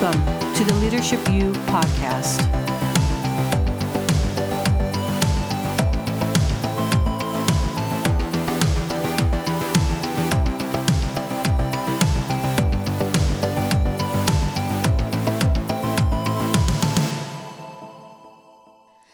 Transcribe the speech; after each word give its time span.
Welcome 0.00 0.54
to 0.54 0.64
the 0.64 0.74
Leadership 0.74 1.20
U 1.28 1.52
podcast. 1.68 2.42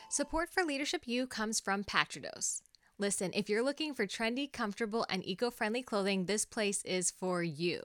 Support 0.09 0.49
for 0.49 0.65
Leadership 0.65 1.03
U 1.07 1.27
comes 1.27 1.61
from 1.61 1.85
Patrados. 1.85 2.63
Listen, 3.01 3.31
if 3.33 3.49
you're 3.49 3.63
looking 3.63 3.95
for 3.95 4.07
trendy, 4.07 4.53
comfortable, 4.53 5.07
and 5.09 5.27
eco 5.27 5.51
friendly 5.51 5.81
clothing, 5.83 6.27
this 6.27 6.45
place 6.45 6.83
is 6.85 7.11
for 7.11 7.43
you. 7.43 7.81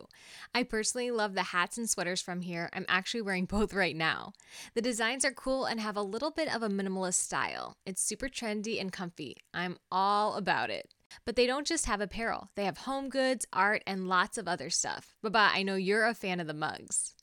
I 0.54 0.64
personally 0.64 1.10
love 1.10 1.36
the 1.36 1.44
hats 1.44 1.78
and 1.78 1.90
sweaters 1.90 2.22
from 2.22 2.42
here. 2.42 2.70
I'm 2.74 2.86
actually 2.90 3.22
wearing 3.22 3.46
both 3.56 3.74
right 3.74 3.96
now. 3.96 4.34
The 4.74 4.82
designs 4.82 5.24
are 5.24 5.32
cool 5.32 5.64
and 5.64 5.80
have 5.80 5.96
a 5.96 6.02
little 6.02 6.32
bit 6.32 6.54
of 6.54 6.64
a 6.64 6.68
minimalist 6.68 7.14
style. 7.14 7.78
It's 7.86 8.02
super 8.02 8.28
trendy 8.28 8.82
and 8.82 8.92
comfy. 8.92 9.38
I'm 9.54 9.78
all 9.90 10.36
about 10.36 10.70
it. 10.70 10.94
But 11.26 11.38
they 11.38 11.48
don't 11.48 11.66
just 11.66 11.86
have 11.86 12.02
apparel, 12.02 12.50
they 12.56 12.66
have 12.66 12.80
home 12.80 13.08
goods, 13.08 13.46
art, 13.54 13.84
and 13.88 14.10
lots 14.10 14.38
of 14.38 14.50
other 14.50 14.70
stuff. 14.70 15.16
Baba, 15.24 15.50
I 15.54 15.64
know 15.64 15.76
you're 15.76 16.06
a 16.06 16.14
fan 16.14 16.42
of 16.42 16.48
the 16.48 16.54
mugs. 16.54 17.16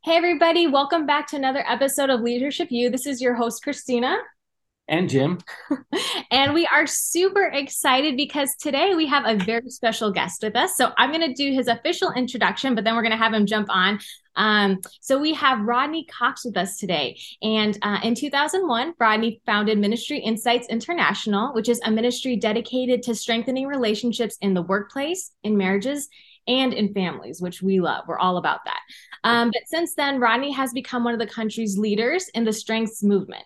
Hey, 0.03 0.17
everybody, 0.17 0.67
welcome 0.67 1.05
back 1.05 1.27
to 1.27 1.38
another 1.38 1.63
episode 1.69 2.09
of 2.09 2.19
Leadership 2.19 2.67
U. 2.69 2.89
This 2.89 3.05
is 3.05 3.21
your 3.21 3.35
host, 3.35 3.63
Christina 3.63 4.17
and 4.87 5.09
Jim. 5.09 5.39
and 6.31 6.53
we 6.53 6.67
are 6.67 6.85
super 6.85 7.45
excited 7.45 8.17
because 8.17 8.55
today 8.59 8.93
we 8.95 9.07
have 9.07 9.25
a 9.25 9.43
very 9.43 9.69
special 9.69 10.11
guest 10.11 10.43
with 10.43 10.55
us. 10.55 10.75
So 10.75 10.91
I'm 10.97 11.11
going 11.11 11.27
to 11.27 11.33
do 11.33 11.53
his 11.53 11.67
official 11.67 12.11
introduction, 12.11 12.75
but 12.75 12.83
then 12.83 12.95
we're 12.95 13.01
going 13.01 13.11
to 13.11 13.17
have 13.17 13.33
him 13.33 13.45
jump 13.45 13.67
on. 13.69 13.99
Um, 14.35 14.79
so 15.01 15.19
we 15.19 15.33
have 15.33 15.61
Rodney 15.61 16.05
Cox 16.05 16.45
with 16.45 16.57
us 16.57 16.77
today. 16.77 17.19
And 17.41 17.77
uh, 17.81 17.99
in 18.03 18.15
2001, 18.15 18.93
Rodney 18.99 19.41
founded 19.45 19.77
Ministry 19.77 20.19
Insights 20.19 20.67
International, 20.67 21.53
which 21.53 21.69
is 21.69 21.81
a 21.83 21.91
ministry 21.91 22.35
dedicated 22.35 23.03
to 23.03 23.16
strengthening 23.16 23.67
relationships 23.67 24.38
in 24.41 24.53
the 24.53 24.61
workplace, 24.61 25.31
in 25.43 25.57
marriages, 25.57 26.09
and 26.47 26.73
in 26.73 26.93
families, 26.93 27.41
which 27.41 27.61
we 27.61 27.79
love. 27.79 28.05
We're 28.07 28.19
all 28.19 28.38
about 28.38 28.61
that. 28.66 28.79
Um, 29.23 29.51
but 29.53 29.61
since 29.67 29.93
then, 29.95 30.19
Rodney 30.19 30.51
has 30.51 30.73
become 30.73 31.03
one 31.03 31.13
of 31.13 31.19
the 31.19 31.27
country's 31.27 31.77
leaders 31.77 32.29
in 32.29 32.43
the 32.43 32.53
strengths 32.53 33.03
movement. 33.03 33.43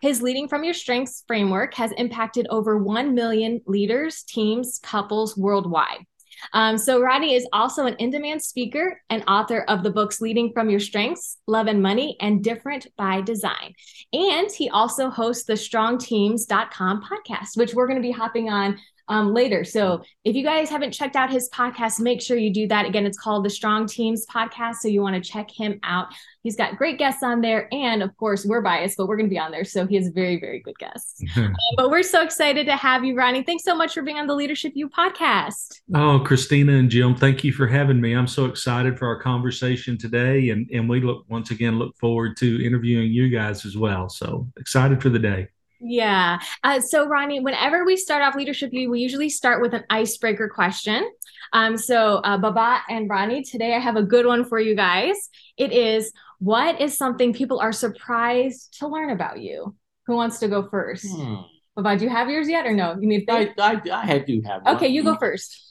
His 0.00 0.22
Leading 0.22 0.48
from 0.48 0.64
Your 0.64 0.74
Strengths 0.74 1.24
framework 1.26 1.74
has 1.74 1.92
impacted 1.92 2.46
over 2.50 2.78
1 2.78 3.14
million 3.14 3.60
leaders, 3.66 4.22
teams, 4.22 4.78
couples 4.82 5.36
worldwide. 5.36 6.06
Um, 6.52 6.78
so, 6.78 7.00
Rodney 7.00 7.34
is 7.34 7.46
also 7.52 7.86
an 7.86 7.96
in 7.98 8.10
demand 8.10 8.42
speaker 8.42 9.00
and 9.10 9.24
author 9.26 9.60
of 9.68 9.82
the 9.82 9.90
books 9.90 10.20
Leading 10.20 10.52
from 10.52 10.70
Your 10.70 10.80
Strengths, 10.80 11.38
Love 11.46 11.66
and 11.66 11.82
Money, 11.82 12.16
and 12.20 12.44
Different 12.44 12.86
by 12.96 13.20
Design. 13.20 13.74
And 14.12 14.50
he 14.50 14.68
also 14.68 15.10
hosts 15.10 15.44
the 15.44 15.54
strongteams.com 15.54 17.02
podcast, 17.02 17.56
which 17.56 17.74
we're 17.74 17.86
going 17.86 18.00
to 18.00 18.06
be 18.06 18.12
hopping 18.12 18.50
on 18.50 18.78
um, 19.08 19.32
later. 19.32 19.64
So 19.64 20.02
if 20.24 20.34
you 20.34 20.42
guys 20.42 20.68
haven't 20.68 20.92
checked 20.92 21.16
out 21.16 21.30
his 21.30 21.48
podcast, 21.50 22.00
make 22.00 22.20
sure 22.20 22.36
you 22.36 22.52
do 22.52 22.66
that. 22.68 22.86
Again, 22.86 23.06
it's 23.06 23.18
called 23.18 23.44
the 23.44 23.50
Strong 23.50 23.86
Teams 23.86 24.26
Podcast. 24.26 24.76
So 24.76 24.88
you 24.88 25.00
want 25.00 25.22
to 25.22 25.30
check 25.30 25.50
him 25.50 25.78
out. 25.82 26.08
He's 26.42 26.56
got 26.56 26.76
great 26.76 26.98
guests 26.98 27.22
on 27.22 27.40
there. 27.40 27.68
And 27.72 28.02
of 28.02 28.16
course, 28.16 28.44
we're 28.44 28.60
biased, 28.60 28.96
but 28.96 29.06
we're 29.06 29.16
going 29.16 29.28
to 29.28 29.34
be 29.34 29.38
on 29.38 29.50
there. 29.50 29.64
So 29.64 29.86
he 29.86 29.96
has 29.96 30.08
very, 30.08 30.38
very 30.40 30.60
good 30.60 30.78
guests. 30.78 31.22
um, 31.36 31.54
but 31.76 31.90
we're 31.90 32.02
so 32.02 32.22
excited 32.22 32.66
to 32.66 32.76
have 32.76 33.04
you, 33.04 33.16
Ronnie. 33.16 33.42
Thanks 33.42 33.64
so 33.64 33.74
much 33.74 33.94
for 33.94 34.02
being 34.02 34.18
on 34.18 34.26
the 34.26 34.34
Leadership 34.34 34.72
U 34.74 34.88
podcast. 34.88 35.80
Oh, 35.94 36.20
Christina 36.20 36.72
and 36.72 36.90
Jim, 36.90 37.14
thank 37.14 37.44
you 37.44 37.52
for 37.52 37.66
having 37.66 38.00
me. 38.00 38.12
I'm 38.12 38.26
so 38.28 38.44
excited 38.44 38.98
for 38.98 39.06
our 39.06 39.20
conversation 39.20 39.98
today. 39.98 40.50
And, 40.50 40.68
and 40.70 40.88
we 40.88 41.00
look 41.00 41.24
once 41.28 41.50
again 41.50 41.78
look 41.78 41.96
forward 41.96 42.36
to 42.38 42.64
interviewing 42.64 43.12
you 43.12 43.28
guys 43.28 43.64
as 43.64 43.76
well. 43.76 44.08
So 44.08 44.48
excited 44.56 45.02
for 45.02 45.08
the 45.08 45.18
day. 45.18 45.48
Yeah. 45.80 46.38
Uh, 46.64 46.80
so, 46.80 47.06
Ronnie, 47.06 47.40
whenever 47.40 47.84
we 47.84 47.96
start 47.96 48.22
off 48.22 48.34
Leadership 48.34 48.72
U, 48.72 48.90
we 48.90 49.00
usually 49.00 49.28
start 49.28 49.60
with 49.60 49.74
an 49.74 49.84
icebreaker 49.90 50.48
question. 50.48 51.08
Um, 51.52 51.76
so, 51.76 52.16
uh, 52.16 52.38
Baba 52.38 52.80
and 52.88 53.08
Ronnie, 53.08 53.42
today 53.42 53.74
I 53.74 53.78
have 53.78 53.96
a 53.96 54.02
good 54.02 54.26
one 54.26 54.44
for 54.44 54.58
you 54.58 54.74
guys. 54.74 55.16
It 55.56 55.72
is 55.72 56.12
what 56.38 56.80
is 56.80 56.96
something 56.96 57.32
people 57.32 57.60
are 57.60 57.72
surprised 57.72 58.78
to 58.78 58.88
learn 58.88 59.10
about 59.10 59.40
you? 59.40 59.74
Who 60.06 60.14
wants 60.14 60.38
to 60.40 60.48
go 60.48 60.68
first? 60.68 61.06
Hmm. 61.08 61.36
Baba, 61.74 61.98
do 61.98 62.04
you 62.04 62.10
have 62.10 62.30
yours 62.30 62.48
yet 62.48 62.66
or 62.66 62.72
no? 62.72 62.96
You 62.98 63.06
need 63.06 63.28
I, 63.28 63.52
I, 63.58 63.80
I 63.92 64.18
do 64.18 64.40
have 64.42 64.62
one. 64.62 64.76
Okay, 64.76 64.88
you 64.88 65.02
go 65.02 65.16
first. 65.16 65.62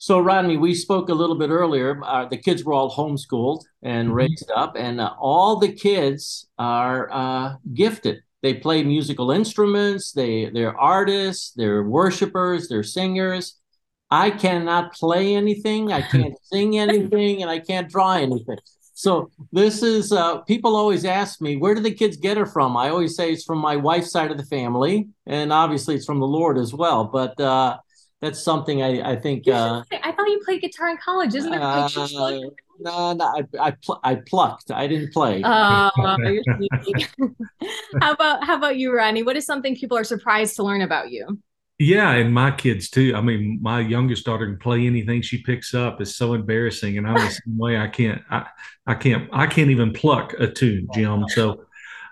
So, 0.00 0.20
Rodney, 0.20 0.56
we 0.56 0.74
spoke 0.74 1.08
a 1.08 1.14
little 1.14 1.34
bit 1.34 1.50
earlier. 1.50 2.00
Uh, 2.04 2.26
the 2.26 2.36
kids 2.36 2.64
were 2.64 2.72
all 2.72 2.94
homeschooled 2.94 3.64
and 3.82 4.08
mm-hmm. 4.08 4.16
raised 4.16 4.50
up, 4.54 4.76
and 4.76 5.00
uh, 5.00 5.12
all 5.18 5.56
the 5.56 5.72
kids 5.72 6.46
are 6.56 7.10
uh, 7.10 7.54
gifted 7.74 8.22
they 8.42 8.54
play 8.54 8.82
musical 8.82 9.30
instruments 9.30 10.12
they 10.12 10.50
they're 10.50 10.78
artists 10.78 11.52
they're 11.56 11.82
worshipers 11.82 12.68
they're 12.68 12.82
singers. 12.82 13.56
I 14.10 14.30
cannot 14.30 14.94
play 14.94 15.34
anything 15.34 15.92
i 15.92 16.02
can't 16.14 16.34
sing 16.42 16.78
anything 16.78 17.42
and 17.42 17.50
i 17.50 17.58
can't 17.58 17.88
draw 17.88 18.14
anything. 18.14 18.58
So 18.94 19.30
this 19.52 19.84
is 19.84 20.10
uh, 20.10 20.38
people 20.38 20.74
always 20.74 21.04
ask 21.04 21.40
me 21.40 21.56
where 21.56 21.74
do 21.74 21.80
the 21.80 21.94
kids 21.94 22.16
get 22.16 22.36
it 22.36 22.48
from? 22.48 22.76
I 22.76 22.88
always 22.88 23.14
say 23.14 23.32
it's 23.32 23.44
from 23.44 23.58
my 23.58 23.76
wife's 23.76 24.10
side 24.10 24.32
of 24.32 24.38
the 24.38 24.46
family 24.46 25.08
and 25.26 25.52
obviously 25.52 25.94
it's 25.94 26.06
from 26.06 26.20
the 26.20 26.26
lord 26.26 26.58
as 26.58 26.74
well 26.74 27.04
but 27.04 27.38
uh, 27.40 27.76
that's 28.20 28.42
something 28.42 28.82
I, 28.82 29.12
I 29.12 29.16
think. 29.16 29.46
Uh, 29.46 29.82
I 30.02 30.12
thought 30.12 30.28
you 30.28 30.40
played 30.44 30.60
guitar 30.60 30.90
in 30.90 30.96
college, 30.96 31.34
isn't 31.34 31.50
there? 31.50 31.60
Uh, 31.60 31.88
no, 32.80 33.12
no, 33.12 33.24
I 33.24 33.42
I, 33.60 33.70
pl- 33.72 34.00
I 34.04 34.16
plucked. 34.16 34.70
I 34.70 34.86
didn't 34.86 35.12
play. 35.12 35.42
Oh, 35.44 35.90
how 38.00 38.12
about 38.12 38.44
how 38.44 38.56
about 38.56 38.76
you, 38.76 38.94
Ronnie? 38.94 39.22
What 39.22 39.36
is 39.36 39.46
something 39.46 39.76
people 39.76 39.96
are 39.96 40.04
surprised 40.04 40.56
to 40.56 40.62
learn 40.62 40.82
about 40.82 41.10
you? 41.10 41.38
Yeah, 41.80 42.10
and 42.10 42.34
my 42.34 42.50
kids 42.50 42.90
too. 42.90 43.12
I 43.14 43.20
mean, 43.20 43.60
my 43.62 43.78
youngest 43.80 44.24
daughter 44.24 44.46
can 44.46 44.58
play 44.58 44.84
anything 44.86 45.22
she 45.22 45.42
picks 45.42 45.74
up. 45.74 46.00
It's 46.00 46.16
so 46.16 46.34
embarrassing, 46.34 46.98
and 46.98 47.06
I'm 47.06 47.14
the 47.14 47.30
same 47.30 47.56
way. 47.56 47.78
I 47.78 47.86
can't. 47.86 48.20
I, 48.30 48.46
I 48.86 48.94
can't. 48.94 49.28
I 49.32 49.46
can't 49.46 49.70
even 49.70 49.92
pluck 49.92 50.34
a 50.40 50.48
tune, 50.48 50.88
Jim. 50.92 51.24
So, 51.28 51.66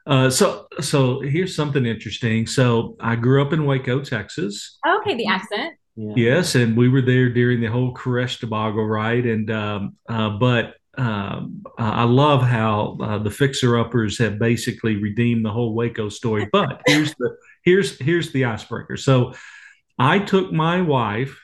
uh, 0.06 0.31
so 0.31 0.69
so 0.81 1.21
here's 1.21 1.56
something 1.56 1.84
interesting. 1.84 2.47
So 2.47 2.97
I 3.00 3.17
grew 3.17 3.43
up 3.43 3.53
in 3.53 3.67
Waco, 3.67 4.03
Texas. 4.03 4.78
Okay, 4.87 5.17
the 5.17 5.27
accent. 5.27 5.75
Yeah. 5.96 6.12
Yes, 6.14 6.54
and 6.54 6.76
we 6.76 6.88
were 6.88 7.00
there 7.00 7.30
during 7.30 7.60
the 7.60 7.68
whole 7.68 7.94
Koresh 7.94 8.38
debacle, 8.40 8.84
right? 8.84 9.24
And 9.24 9.50
um, 9.50 9.96
uh, 10.08 10.30
but 10.30 10.74
um, 10.98 11.62
I 11.78 12.04
love 12.04 12.42
how 12.42 12.98
uh, 13.00 13.18
the 13.18 13.30
fixer 13.30 13.78
uppers 13.78 14.18
have 14.18 14.38
basically 14.38 14.96
redeemed 14.96 15.44
the 15.44 15.50
whole 15.50 15.74
Waco 15.74 16.08
story. 16.08 16.48
But 16.52 16.82
here's 16.86 17.14
the 17.14 17.36
here's 17.64 17.98
here's 17.98 18.32
the 18.32 18.44
icebreaker. 18.44 18.96
So 18.98 19.32
I 19.98 20.18
took 20.18 20.52
my 20.52 20.82
wife, 20.82 21.40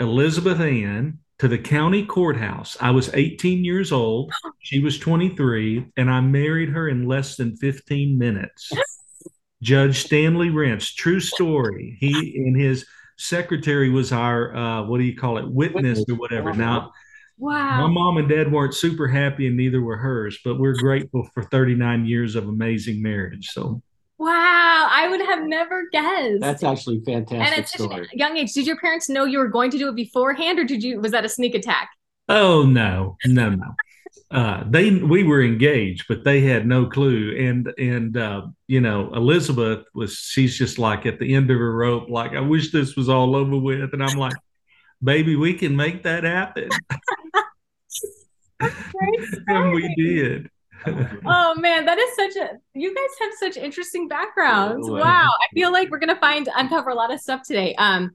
Elizabeth 0.00 0.60
Ann, 0.60 1.20
to 1.38 1.48
the 1.48 1.58
county 1.58 2.04
courthouse. 2.04 2.76
I 2.80 2.90
was 2.90 3.12
18 3.14 3.64
years 3.64 3.90
old. 3.90 4.32
She 4.60 4.80
was 4.80 4.98
23, 4.98 5.92
and 5.96 6.10
I 6.10 6.20
married 6.20 6.70
her 6.70 6.88
in 6.88 7.08
less 7.08 7.36
than 7.36 7.56
15 7.56 8.18
minutes. 8.18 8.70
Judge 9.62 10.04
Stanley 10.04 10.50
Rents, 10.50 10.92
true 10.92 11.20
story. 11.20 11.96
He 11.98 12.34
in 12.36 12.54
his 12.54 12.86
secretary 13.16 13.90
was 13.90 14.12
our 14.12 14.54
uh, 14.54 14.82
what 14.84 14.98
do 14.98 15.04
you 15.04 15.16
call 15.16 15.38
it 15.38 15.48
witness 15.48 16.04
or 16.08 16.14
whatever. 16.16 16.52
Now 16.52 16.92
wow. 17.38 17.86
my 17.86 17.92
mom 17.92 18.16
and 18.16 18.28
dad 18.28 18.50
weren't 18.50 18.74
super 18.74 19.06
happy 19.08 19.46
and 19.46 19.56
neither 19.56 19.80
were 19.80 19.96
hers 19.96 20.38
but 20.44 20.58
we're 20.58 20.76
grateful 20.76 21.28
for 21.34 21.42
39 21.44 22.06
years 22.06 22.34
of 22.34 22.48
amazing 22.48 23.02
marriage 23.02 23.50
so. 23.50 23.82
Wow 24.16 24.88
i 24.90 25.08
would 25.08 25.20
have 25.20 25.44
never 25.44 25.88
guessed. 25.90 26.40
That's 26.40 26.62
actually 26.62 27.02
fantastic 27.04 27.40
and 27.40 27.64
at 27.64 27.68
such 27.68 27.90
a 27.90 28.16
young 28.16 28.36
age 28.36 28.52
did 28.52 28.66
your 28.66 28.78
parents 28.78 29.08
know 29.08 29.24
you 29.24 29.38
were 29.38 29.48
going 29.48 29.70
to 29.70 29.78
do 29.78 29.88
it 29.88 29.96
beforehand 29.96 30.58
or 30.58 30.64
did 30.64 30.82
you 30.82 31.00
was 31.00 31.12
that 31.12 31.24
a 31.24 31.28
sneak 31.28 31.54
attack? 31.54 31.90
Oh 32.28 32.64
no 32.64 33.16
no 33.26 33.50
no 33.50 33.74
uh, 34.30 34.64
they 34.68 34.90
we 34.90 35.22
were 35.22 35.42
engaged, 35.42 36.06
but 36.08 36.24
they 36.24 36.40
had 36.40 36.66
no 36.66 36.86
clue. 36.86 37.36
And 37.36 37.72
and 37.78 38.16
uh, 38.16 38.46
you 38.66 38.80
know, 38.80 39.12
Elizabeth 39.14 39.86
was 39.94 40.16
she's 40.16 40.56
just 40.56 40.78
like 40.78 41.06
at 41.06 41.18
the 41.18 41.34
end 41.34 41.50
of 41.50 41.58
her 41.58 41.72
rope, 41.72 42.08
like 42.08 42.32
I 42.32 42.40
wish 42.40 42.72
this 42.72 42.96
was 42.96 43.08
all 43.08 43.36
over 43.36 43.56
with. 43.56 43.92
And 43.92 44.02
I'm 44.02 44.18
like, 44.18 44.36
baby, 45.02 45.36
we 45.36 45.54
can 45.54 45.76
make 45.76 46.02
that 46.02 46.24
happen. 46.24 46.68
and 49.48 49.72
we 49.72 49.94
did. 49.96 50.50
oh 51.24 51.54
man, 51.56 51.86
that 51.86 51.98
is 51.98 52.16
such 52.16 52.36
a 52.36 52.50
you 52.74 52.94
guys 52.94 53.10
have 53.20 53.32
such 53.38 53.56
interesting 53.56 54.08
backgrounds. 54.08 54.88
Oh, 54.88 54.94
Wow. 54.94 55.30
I 55.30 55.54
feel 55.54 55.72
like 55.72 55.90
we're 55.90 55.98
gonna 55.98 56.18
find 56.20 56.48
uncover 56.54 56.90
a 56.90 56.94
lot 56.94 57.12
of 57.12 57.20
stuff 57.20 57.42
today. 57.42 57.74
Um 57.76 58.12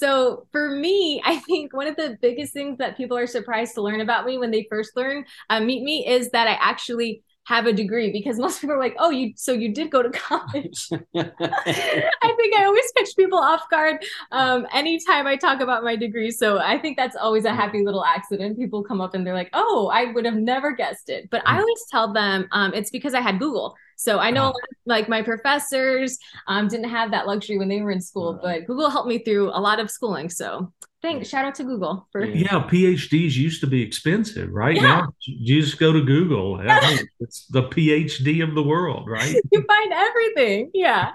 so 0.00 0.46
for 0.50 0.70
me, 0.70 1.22
I 1.24 1.36
think 1.36 1.74
one 1.74 1.86
of 1.86 1.96
the 1.96 2.16
biggest 2.20 2.52
things 2.52 2.78
that 2.78 2.96
people 2.96 3.16
are 3.16 3.26
surprised 3.26 3.74
to 3.74 3.82
learn 3.82 4.00
about 4.00 4.26
me 4.26 4.38
when 4.38 4.50
they 4.50 4.66
first 4.70 4.96
learn 4.96 5.24
uh, 5.50 5.60
meet 5.60 5.82
me 5.82 6.06
is 6.06 6.30
that 6.30 6.48
I 6.48 6.52
actually 6.60 7.22
have 7.44 7.66
a 7.66 7.72
degree 7.72 8.12
because 8.12 8.38
most 8.46 8.60
people 8.60 8.76
are 8.76 8.78
like, 8.78 8.96
oh, 8.98 9.10
you 9.10 9.32
so 9.36 9.52
you 9.52 9.74
did 9.74 9.90
go 9.90 10.02
to 10.02 10.10
college. 10.30 10.88
I 11.14 12.32
think 12.36 12.56
I 12.56 12.64
always 12.64 12.90
catch 12.96 13.14
people 13.16 13.38
off 13.38 13.68
guard 13.70 14.02
um, 14.32 14.66
anytime 14.72 15.26
I 15.26 15.36
talk 15.36 15.60
about 15.60 15.84
my 15.84 15.96
degree. 15.96 16.30
So 16.30 16.58
I 16.58 16.78
think 16.78 16.96
that's 16.96 17.16
always 17.16 17.44
a 17.44 17.54
happy 17.54 17.84
little 17.84 18.04
accident. 18.04 18.58
People 18.58 18.82
come 18.82 19.00
up 19.00 19.14
and 19.14 19.26
they're 19.26 19.34
like, 19.34 19.50
oh, 19.52 19.90
I 19.92 20.12
would 20.12 20.24
have 20.24 20.36
never 20.36 20.72
guessed 20.72 21.10
it. 21.10 21.28
But 21.30 21.42
I 21.44 21.58
always 21.58 21.84
tell 21.90 22.12
them 22.12 22.48
um, 22.52 22.72
it's 22.72 22.90
because 22.90 23.14
I 23.14 23.20
had 23.20 23.38
Google. 23.38 23.74
So 24.00 24.18
I 24.18 24.30
know, 24.30 24.44
a 24.44 24.44
lot 24.44 24.54
of, 24.54 24.76
like 24.86 25.08
my 25.10 25.20
professors 25.20 26.16
um, 26.46 26.68
didn't 26.68 26.88
have 26.88 27.10
that 27.10 27.26
luxury 27.26 27.58
when 27.58 27.68
they 27.68 27.82
were 27.82 27.90
in 27.90 28.00
school, 28.00 28.40
but 28.42 28.66
Google 28.66 28.88
helped 28.88 29.08
me 29.08 29.18
through 29.18 29.50
a 29.50 29.60
lot 29.60 29.78
of 29.78 29.90
schooling. 29.90 30.30
So 30.30 30.72
thanks, 31.02 31.28
shout 31.28 31.44
out 31.44 31.54
to 31.56 31.64
Google 31.64 32.08
for 32.10 32.24
Yeah. 32.24 32.34
Yeah, 32.34 32.66
PhDs 32.66 33.36
used 33.36 33.60
to 33.60 33.66
be 33.66 33.82
expensive, 33.82 34.48
right? 34.52 34.74
Yeah. 34.74 34.82
Now 34.82 35.08
you 35.26 35.60
just 35.60 35.78
go 35.78 35.92
to 35.92 36.02
Google. 36.02 36.54
I 36.66 36.96
mean, 36.96 37.08
it's 37.20 37.44
the 37.48 37.64
PhD 37.64 38.42
of 38.42 38.54
the 38.54 38.62
world, 38.62 39.06
right? 39.06 39.36
you 39.52 39.62
find 39.64 39.92
everything. 39.92 40.70
Yeah. 40.72 41.10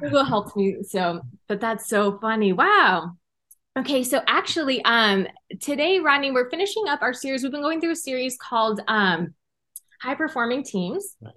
Google 0.00 0.24
helped 0.24 0.56
me. 0.56 0.76
So, 0.84 1.22
but 1.48 1.60
that's 1.60 1.88
so 1.88 2.20
funny. 2.20 2.52
Wow. 2.52 3.16
Okay, 3.76 4.04
so 4.04 4.22
actually, 4.28 4.80
um, 4.84 5.26
today, 5.60 5.98
Rodney, 5.98 6.30
we're 6.30 6.50
finishing 6.50 6.84
up 6.86 7.02
our 7.02 7.12
series. 7.12 7.42
We've 7.42 7.50
been 7.50 7.62
going 7.62 7.80
through 7.80 7.92
a 7.92 7.96
series 7.96 8.38
called 8.38 8.80
um, 8.86 9.34
High 10.00 10.14
Performing 10.14 10.62
Teams. 10.62 11.16
Right. 11.20 11.34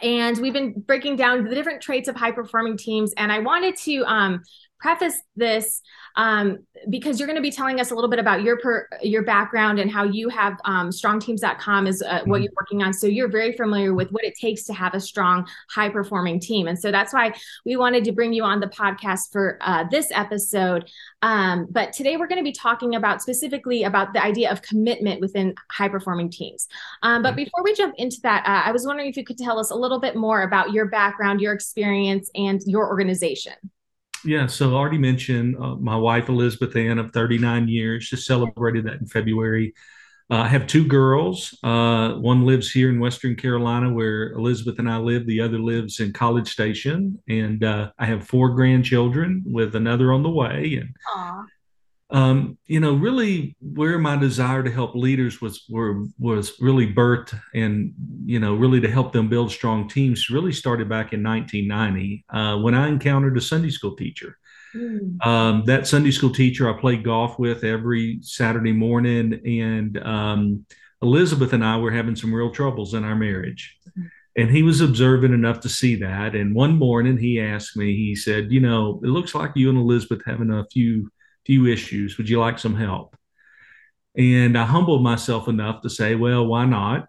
And 0.00 0.38
we've 0.38 0.52
been 0.52 0.80
breaking 0.80 1.16
down 1.16 1.44
the 1.44 1.54
different 1.54 1.82
traits 1.82 2.08
of 2.08 2.16
high 2.16 2.30
performing 2.30 2.76
teams. 2.76 3.12
And 3.16 3.32
I 3.32 3.40
wanted 3.40 3.76
to 3.78 4.04
um, 4.04 4.42
preface 4.80 5.18
this 5.36 5.82
um, 6.16 6.58
because 6.88 7.18
you're 7.18 7.26
going 7.26 7.36
to 7.36 7.42
be 7.42 7.50
telling 7.50 7.80
us 7.80 7.90
a 7.90 7.94
little 7.94 8.10
bit 8.10 8.18
about 8.18 8.42
your 8.42 8.58
per, 8.58 8.88
your 9.02 9.22
background 9.22 9.78
and 9.78 9.90
how 9.90 10.04
you 10.04 10.28
have 10.28 10.54
um, 10.64 10.90
strongteams.com 10.90 11.86
is 11.86 12.02
uh, 12.02 12.20
what 12.24 12.40
Mhm. 12.40 12.44
you're 12.44 12.52
working 12.60 12.82
on. 12.82 12.92
So 12.92 13.06
you're 13.06 13.28
very 13.28 13.52
familiar 13.56 13.94
with 13.94 14.10
what 14.10 14.24
it 14.24 14.34
takes 14.36 14.64
to 14.64 14.72
have 14.74 14.94
a 14.94 15.00
strong, 15.00 15.46
high 15.70 15.88
performing 15.88 16.38
team. 16.40 16.68
And 16.68 16.78
so 16.78 16.90
that's 16.92 17.12
why 17.12 17.32
we 17.66 17.76
wanted 17.76 18.04
to 18.04 18.12
bring 18.12 18.32
you 18.32 18.44
on 18.44 18.60
the 18.60 18.68
podcast 18.68 19.32
for 19.32 19.58
uh, 19.60 19.84
this 19.90 20.08
episode. 20.12 20.88
Um, 21.22 21.66
but 21.70 21.92
today 21.92 22.16
we're 22.16 22.28
going 22.28 22.40
to 22.40 22.48
be 22.48 22.52
talking 22.52 22.94
about 22.94 23.20
specifically 23.22 23.82
about 23.84 24.12
the 24.12 24.22
idea 24.22 24.50
of 24.50 24.62
commitment 24.62 25.20
within 25.20 25.54
high 25.70 25.88
performing 25.88 26.30
teams. 26.30 26.68
Um, 27.02 27.22
but 27.22 27.34
Mhm. 27.34 27.36
before 27.36 27.64
we 27.64 27.74
jump 27.74 27.94
into 27.98 28.18
that, 28.22 28.44
uh, 28.46 28.68
I 28.68 28.72
was 28.72 28.86
wondering 28.86 29.08
if 29.08 29.16
you 29.16 29.24
could 29.24 29.38
tell 29.38 29.58
us 29.58 29.70
a 29.70 29.76
little 29.76 29.98
bit 30.00 30.14
more 30.16 30.42
about 30.42 30.72
your 30.72 30.86
background, 30.86 31.40
your 31.40 31.52
experience, 31.52 32.30
and 32.34 32.60
your 32.66 32.88
organization. 32.88 33.54
Yeah, 34.24 34.46
so 34.46 34.70
I 34.70 34.74
already 34.74 34.98
mentioned 34.98 35.56
uh, 35.56 35.76
my 35.76 35.96
wife 35.96 36.28
Elizabeth 36.28 36.74
Ann 36.76 36.98
of 36.98 37.12
39 37.12 37.68
years. 37.68 38.08
Just 38.08 38.26
celebrated 38.26 38.86
that 38.86 39.00
in 39.00 39.06
February. 39.06 39.74
Uh, 40.30 40.36
I 40.36 40.48
have 40.48 40.66
two 40.66 40.86
girls. 40.86 41.58
Uh, 41.62 42.14
one 42.14 42.44
lives 42.44 42.70
here 42.70 42.90
in 42.90 43.00
Western 43.00 43.34
Carolina, 43.34 43.90
where 43.90 44.32
Elizabeth 44.32 44.78
and 44.78 44.90
I 44.90 44.98
live. 44.98 45.26
The 45.26 45.40
other 45.40 45.58
lives 45.58 46.00
in 46.00 46.12
College 46.12 46.50
Station, 46.50 47.18
and 47.28 47.64
uh, 47.64 47.92
I 47.98 48.04
have 48.06 48.26
four 48.26 48.50
grandchildren, 48.50 49.42
with 49.46 49.74
another 49.74 50.12
on 50.12 50.22
the 50.22 50.30
way. 50.30 50.74
And 50.80 50.94
Aw. 51.14 51.44
Um, 52.10 52.56
you 52.66 52.80
know, 52.80 52.94
really 52.94 53.54
where 53.60 53.98
my 53.98 54.16
desire 54.16 54.62
to 54.62 54.70
help 54.70 54.94
leaders 54.94 55.40
was 55.42 55.64
were 55.68 56.04
was 56.18 56.58
really 56.58 56.92
birthed, 56.92 57.38
and 57.54 57.92
you 58.24 58.40
know, 58.40 58.54
really 58.54 58.80
to 58.80 58.90
help 58.90 59.12
them 59.12 59.28
build 59.28 59.50
strong 59.50 59.88
teams. 59.88 60.30
Really 60.30 60.52
started 60.52 60.88
back 60.88 61.12
in 61.12 61.22
1990 61.22 62.24
uh, 62.30 62.58
when 62.58 62.74
I 62.74 62.88
encountered 62.88 63.36
a 63.36 63.42
Sunday 63.42 63.70
school 63.70 63.94
teacher. 63.94 64.38
Mm. 64.74 65.24
Um, 65.24 65.64
that 65.66 65.86
Sunday 65.86 66.10
school 66.10 66.30
teacher 66.32 66.68
I 66.68 66.78
played 66.78 67.04
golf 67.04 67.38
with 67.38 67.62
every 67.62 68.18
Saturday 68.22 68.72
morning, 68.72 69.40
and 69.44 69.98
um, 69.98 70.66
Elizabeth 71.02 71.52
and 71.52 71.64
I 71.64 71.76
were 71.76 71.90
having 71.90 72.16
some 72.16 72.34
real 72.34 72.50
troubles 72.50 72.94
in 72.94 73.04
our 73.04 73.16
marriage. 73.16 73.76
And 74.36 74.50
he 74.50 74.62
was 74.62 74.80
observant 74.80 75.34
enough 75.34 75.60
to 75.60 75.68
see 75.68 75.96
that. 75.96 76.36
And 76.36 76.54
one 76.54 76.76
morning 76.76 77.18
he 77.18 77.40
asked 77.40 77.76
me, 77.76 77.96
he 77.96 78.14
said, 78.14 78.52
You 78.52 78.60
know, 78.60 79.00
it 79.02 79.08
looks 79.08 79.34
like 79.34 79.50
you 79.56 79.68
and 79.68 79.78
Elizabeth 79.78 80.22
having 80.24 80.52
a 80.52 80.64
few 80.72 81.10
few 81.48 81.66
issues. 81.66 82.18
Would 82.18 82.28
you 82.28 82.38
like 82.38 82.58
some 82.58 82.76
help? 82.76 83.16
And 84.16 84.56
I 84.56 84.64
humbled 84.64 85.02
myself 85.02 85.48
enough 85.48 85.80
to 85.82 85.90
say, 85.90 86.14
Well, 86.14 86.46
why 86.46 86.66
not? 86.66 87.08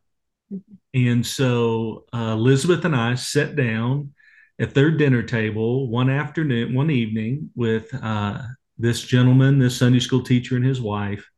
And 0.93 1.25
so 1.25 2.05
uh, 2.13 2.33
Elizabeth 2.33 2.85
and 2.85 2.95
I 2.95 3.15
sat 3.15 3.55
down 3.55 4.13
at 4.57 4.73
their 4.73 4.91
dinner 4.91 5.21
table 5.21 5.89
one 5.89 6.09
afternoon, 6.09 6.73
one 6.73 6.89
evening 6.89 7.51
with 7.55 7.93
uh, 7.93 8.41
this 8.77 9.01
gentleman, 9.01 9.59
this 9.59 9.77
Sunday 9.77 9.99
school 9.99 10.23
teacher, 10.23 10.55
and 10.55 10.65
his 10.65 10.81
wife. 10.81 11.29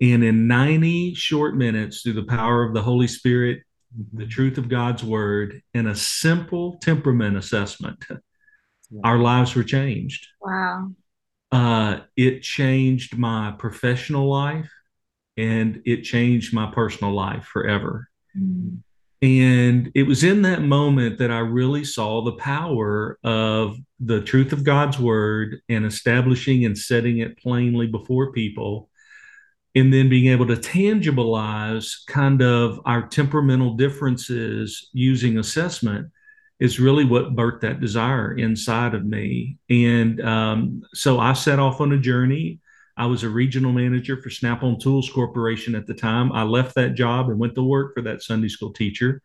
And 0.00 0.24
in 0.24 0.48
90 0.48 1.14
short 1.14 1.56
minutes, 1.56 2.02
through 2.02 2.14
the 2.14 2.24
power 2.24 2.64
of 2.64 2.74
the 2.74 2.82
Holy 2.82 3.06
Spirit, 3.06 3.60
the 4.12 4.26
truth 4.26 4.58
of 4.58 4.68
God's 4.68 5.04
word, 5.04 5.62
and 5.74 5.86
a 5.86 5.94
simple 5.94 6.78
temperament 6.82 7.36
assessment, 7.36 8.04
our 9.04 9.18
lives 9.18 9.54
were 9.54 9.62
changed. 9.62 10.26
Wow. 10.40 10.90
Uh, 11.54 12.00
it 12.16 12.42
changed 12.42 13.16
my 13.16 13.54
professional 13.56 14.28
life 14.28 14.68
and 15.36 15.80
it 15.86 16.02
changed 16.02 16.52
my 16.52 16.68
personal 16.72 17.12
life 17.12 17.44
forever. 17.44 18.08
Mm. 18.36 18.78
And 19.22 19.92
it 19.94 20.02
was 20.02 20.24
in 20.24 20.42
that 20.42 20.62
moment 20.62 21.18
that 21.18 21.30
I 21.30 21.38
really 21.38 21.84
saw 21.84 22.22
the 22.22 22.32
power 22.32 23.20
of 23.22 23.76
the 24.00 24.20
truth 24.20 24.52
of 24.52 24.64
God's 24.64 24.98
word 24.98 25.60
and 25.68 25.86
establishing 25.86 26.64
and 26.64 26.76
setting 26.76 27.18
it 27.18 27.38
plainly 27.38 27.86
before 27.86 28.32
people. 28.32 28.90
And 29.76 29.92
then 29.92 30.08
being 30.08 30.32
able 30.32 30.48
to 30.48 30.56
tangibilize 30.56 32.04
kind 32.08 32.42
of 32.42 32.80
our 32.84 33.06
temperamental 33.06 33.74
differences 33.74 34.90
using 34.92 35.38
assessment 35.38 36.08
is 36.60 36.78
really 36.80 37.04
what 37.04 37.34
birthed 37.34 37.60
that 37.60 37.80
desire 37.80 38.36
inside 38.36 38.94
of 38.94 39.04
me. 39.04 39.58
And 39.68 40.20
um, 40.22 40.82
so 40.94 41.18
I 41.18 41.32
set 41.32 41.58
off 41.58 41.80
on 41.80 41.92
a 41.92 41.98
journey. 41.98 42.60
I 42.96 43.06
was 43.06 43.24
a 43.24 43.28
regional 43.28 43.72
manager 43.72 44.20
for 44.22 44.30
Snap 44.30 44.62
on 44.62 44.78
Tools 44.78 45.10
Corporation 45.10 45.74
at 45.74 45.86
the 45.86 45.94
time. 45.94 46.30
I 46.32 46.44
left 46.44 46.76
that 46.76 46.94
job 46.94 47.28
and 47.28 47.38
went 47.38 47.56
to 47.56 47.62
work 47.62 47.94
for 47.94 48.02
that 48.02 48.22
Sunday 48.22 48.48
school 48.48 48.72
teacher 48.72 49.20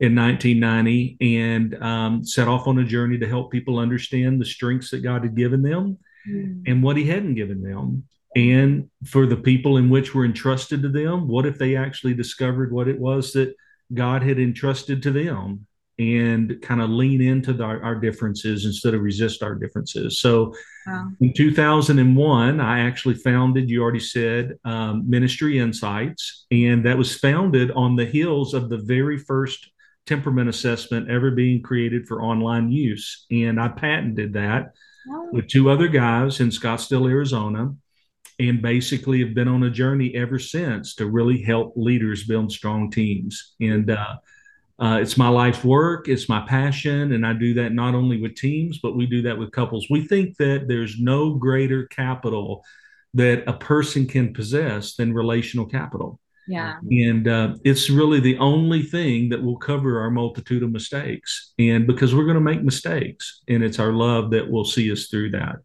in 0.00 0.16
1990 0.16 1.16
and 1.38 1.80
um, 1.82 2.24
set 2.24 2.48
off 2.48 2.66
on 2.66 2.78
a 2.80 2.84
journey 2.84 3.18
to 3.18 3.28
help 3.28 3.52
people 3.52 3.78
understand 3.78 4.40
the 4.40 4.44
strengths 4.44 4.90
that 4.90 5.02
God 5.04 5.22
had 5.22 5.36
given 5.36 5.62
them 5.62 5.98
Mm. 6.26 6.62
and 6.66 6.82
what 6.82 6.96
He 6.96 7.04
hadn't 7.04 7.34
given 7.34 7.60
them. 7.62 8.04
And 8.34 8.88
for 9.06 9.26
the 9.26 9.36
people 9.36 9.76
in 9.76 9.90
which 9.90 10.14
were 10.14 10.24
entrusted 10.24 10.80
to 10.82 10.88
them, 10.88 11.28
what 11.28 11.44
if 11.44 11.58
they 11.58 11.76
actually 11.76 12.14
discovered 12.14 12.72
what 12.72 12.88
it 12.88 12.98
was 12.98 13.32
that 13.34 13.54
God 13.92 14.22
had 14.22 14.38
entrusted 14.38 15.02
to 15.02 15.10
them 15.10 15.66
and 15.98 16.60
kind 16.62 16.80
of 16.80 16.90
lean 16.90 17.20
into 17.20 17.52
the, 17.52 17.64
our 17.64 17.94
differences 17.94 18.64
instead 18.64 18.94
of 18.94 19.00
resist 19.02 19.42
our 19.42 19.54
differences? 19.54 20.18
So, 20.20 20.54
Wow. 20.86 21.12
in 21.20 21.32
2001, 21.32 22.60
I 22.60 22.80
actually 22.80 23.14
founded, 23.14 23.70
you 23.70 23.82
already 23.82 24.00
said, 24.00 24.58
um, 24.66 25.08
Ministry 25.08 25.58
Insights, 25.58 26.44
and 26.50 26.84
that 26.84 26.98
was 26.98 27.16
founded 27.16 27.70
on 27.70 27.96
the 27.96 28.04
heels 28.04 28.52
of 28.52 28.68
the 28.68 28.76
very 28.78 29.16
first 29.16 29.70
temperament 30.06 30.50
assessment 30.50 31.08
ever 31.08 31.30
being 31.30 31.62
created 31.62 32.06
for 32.06 32.22
online 32.22 32.70
use. 32.70 33.24
And 33.30 33.58
I 33.60 33.68
patented 33.68 34.34
that 34.34 34.72
Oh. 35.08 35.28
with 35.32 35.48
two 35.48 35.70
other 35.70 35.88
guys 35.88 36.40
in 36.40 36.48
Scottsdale, 36.50 37.08
Arizona, 37.10 37.74
and 38.38 38.60
basically 38.60 39.20
have 39.24 39.32
been 39.34 39.48
on 39.48 39.62
a 39.62 39.70
journey 39.70 40.14
ever 40.14 40.38
since 40.38 40.94
to 40.96 41.06
really 41.06 41.40
help 41.40 41.72
leaders 41.76 42.24
build 42.24 42.50
strong 42.52 42.90
teams. 42.90 43.54
And 43.60 43.90
uh, 43.90 44.16
uh, 44.78 44.98
it's 45.00 45.16
my 45.16 45.28
life's 45.28 45.62
work, 45.62 46.08
it's 46.08 46.28
my 46.28 46.44
passion, 46.46 47.12
and 47.12 47.24
I 47.24 47.32
do 47.32 47.54
that 47.54 47.72
not 47.72 47.94
only 47.94 48.20
with 48.20 48.34
teams, 48.34 48.78
but 48.78 48.96
we 48.96 49.06
do 49.06 49.22
that 49.22 49.38
with 49.38 49.52
couples. 49.52 49.86
We 49.88 50.06
think 50.06 50.36
that 50.38 50.66
there's 50.66 50.98
no 50.98 51.34
greater 51.34 51.86
capital 51.86 52.64
that 53.14 53.44
a 53.46 53.52
person 53.52 54.06
can 54.06 54.34
possess 54.34 54.96
than 54.96 55.14
relational 55.14 55.66
capital. 55.66 56.18
Yeah. 56.46 56.78
And 56.90 57.26
uh, 57.26 57.54
it's 57.64 57.88
really 57.88 58.20
the 58.20 58.36
only 58.38 58.82
thing 58.82 59.30
that 59.30 59.42
will 59.42 59.56
cover 59.56 60.00
our 60.00 60.10
multitude 60.10 60.62
of 60.62 60.72
mistakes. 60.72 61.54
And 61.58 61.86
because 61.86 62.14
we're 62.14 62.24
going 62.24 62.34
to 62.34 62.40
make 62.40 62.62
mistakes, 62.62 63.42
and 63.48 63.62
it's 63.62 63.78
our 63.78 63.92
love 63.92 64.32
that 64.32 64.50
will 64.50 64.64
see 64.64 64.90
us 64.92 65.06
through 65.06 65.30
that. 65.30 65.56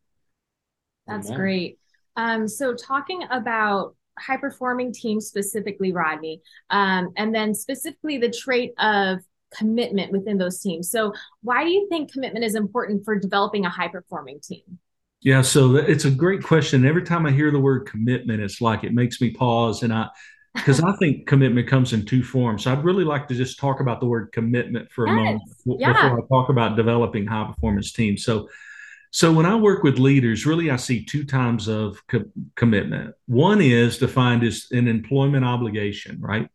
That's 1.07 1.27
Amen. 1.27 1.39
great. 1.39 1.79
Um, 2.15 2.47
so 2.47 2.75
talking 2.75 3.23
about 3.29 3.95
high 4.19 4.37
performing 4.37 4.93
teams 4.93 5.27
specifically, 5.27 5.91
Rodney, 5.91 6.41
um, 6.69 7.09
and 7.17 7.33
then 7.33 7.53
specifically 7.53 8.17
the 8.17 8.29
trait 8.31 8.73
of 8.79 9.19
commitment 9.55 10.11
within 10.11 10.37
those 10.37 10.59
teams. 10.59 10.91
So 10.91 11.13
why 11.41 11.63
do 11.63 11.69
you 11.71 11.87
think 11.89 12.11
commitment 12.11 12.45
is 12.45 12.55
important 12.55 13.03
for 13.03 13.17
developing 13.17 13.65
a 13.65 13.69
high 13.69 13.87
performing 13.87 14.39
team? 14.41 14.79
Yeah, 15.21 15.41
so 15.41 15.75
it's 15.75 16.05
a 16.05 16.11
great 16.11 16.43
question. 16.43 16.85
Every 16.85 17.03
time 17.03 17.25
I 17.25 17.31
hear 17.31 17.51
the 17.51 17.59
word 17.59 17.87
commitment, 17.87 18.41
it's 18.41 18.61
like 18.61 18.83
it 18.83 18.93
makes 18.93 19.19
me 19.19 19.31
pause, 19.31 19.83
and 19.83 19.91
I 19.91 20.07
because 20.55 20.81
I 20.81 20.93
think 20.97 21.27
commitment 21.27 21.67
comes 21.67 21.93
in 21.93 22.05
two 22.05 22.23
forms. 22.23 22.65
I'd 22.67 22.83
really 22.83 23.03
like 23.03 23.27
to 23.27 23.35
just 23.35 23.59
talk 23.59 23.81
about 23.81 23.99
the 23.99 24.07
word 24.07 24.31
commitment 24.31 24.91
for 24.91 25.05
a 25.05 25.09
Yes. 25.09 25.15
moment 25.15 25.41
Yeah. 25.65 25.93
before 25.93 26.19
I 26.19 26.27
talk 26.27 26.49
about 26.49 26.75
developing 26.75 27.27
high 27.27 27.45
performance 27.45 27.91
teams. 27.91 28.23
So, 28.23 28.49
so 29.11 29.31
when 29.31 29.45
I 29.45 29.55
work 29.55 29.83
with 29.83 29.97
leaders, 29.97 30.45
really 30.45 30.69
I 30.69 30.75
see 30.75 31.03
two 31.03 31.23
times 31.23 31.67
of 31.67 32.05
co- 32.07 32.25
commitment. 32.55 33.15
One 33.25 33.61
is 33.61 33.97
defined 33.97 34.43
as 34.43 34.67
an 34.71 34.87
employment 34.87 35.45
obligation, 35.45 36.19
right? 36.19 36.47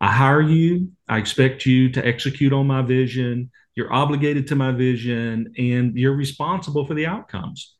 I 0.00 0.12
hire 0.12 0.42
you, 0.42 0.92
I 1.08 1.18
expect 1.18 1.66
you 1.66 1.90
to 1.92 2.06
execute 2.06 2.52
on 2.52 2.66
my 2.66 2.82
vision. 2.82 3.50
You're 3.74 3.92
obligated 3.92 4.46
to 4.48 4.56
my 4.56 4.72
vision, 4.72 5.52
and 5.58 5.96
you're 5.96 6.14
responsible 6.14 6.86
for 6.86 6.94
the 6.94 7.06
outcomes. 7.06 7.76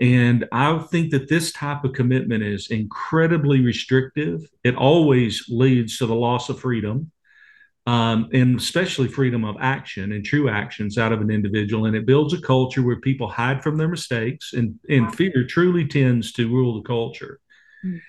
And 0.00 0.46
I 0.52 0.76
think 0.78 1.10
that 1.12 1.28
this 1.28 1.52
type 1.52 1.84
of 1.84 1.92
commitment 1.92 2.42
is 2.42 2.70
incredibly 2.70 3.60
restrictive. 3.60 4.40
It 4.64 4.76
always 4.76 5.44
leads 5.48 5.98
to 5.98 6.06
the 6.06 6.14
loss 6.14 6.48
of 6.48 6.60
freedom, 6.60 7.12
um, 7.86 8.28
and 8.32 8.58
especially 8.58 9.08
freedom 9.08 9.44
of 9.44 9.56
action 9.60 10.12
and 10.12 10.24
true 10.24 10.48
actions 10.48 10.96
out 10.96 11.12
of 11.12 11.20
an 11.20 11.30
individual. 11.30 11.86
And 11.86 11.96
it 11.96 12.06
builds 12.06 12.32
a 12.32 12.40
culture 12.40 12.82
where 12.82 13.00
people 13.00 13.28
hide 13.28 13.62
from 13.62 13.76
their 13.76 13.88
mistakes, 13.88 14.52
and, 14.52 14.78
and 14.88 15.14
fear 15.14 15.46
truly 15.48 15.86
tends 15.86 16.32
to 16.32 16.48
rule 16.48 16.74
the 16.74 16.86
culture. 16.86 17.40
Mm. 17.84 18.00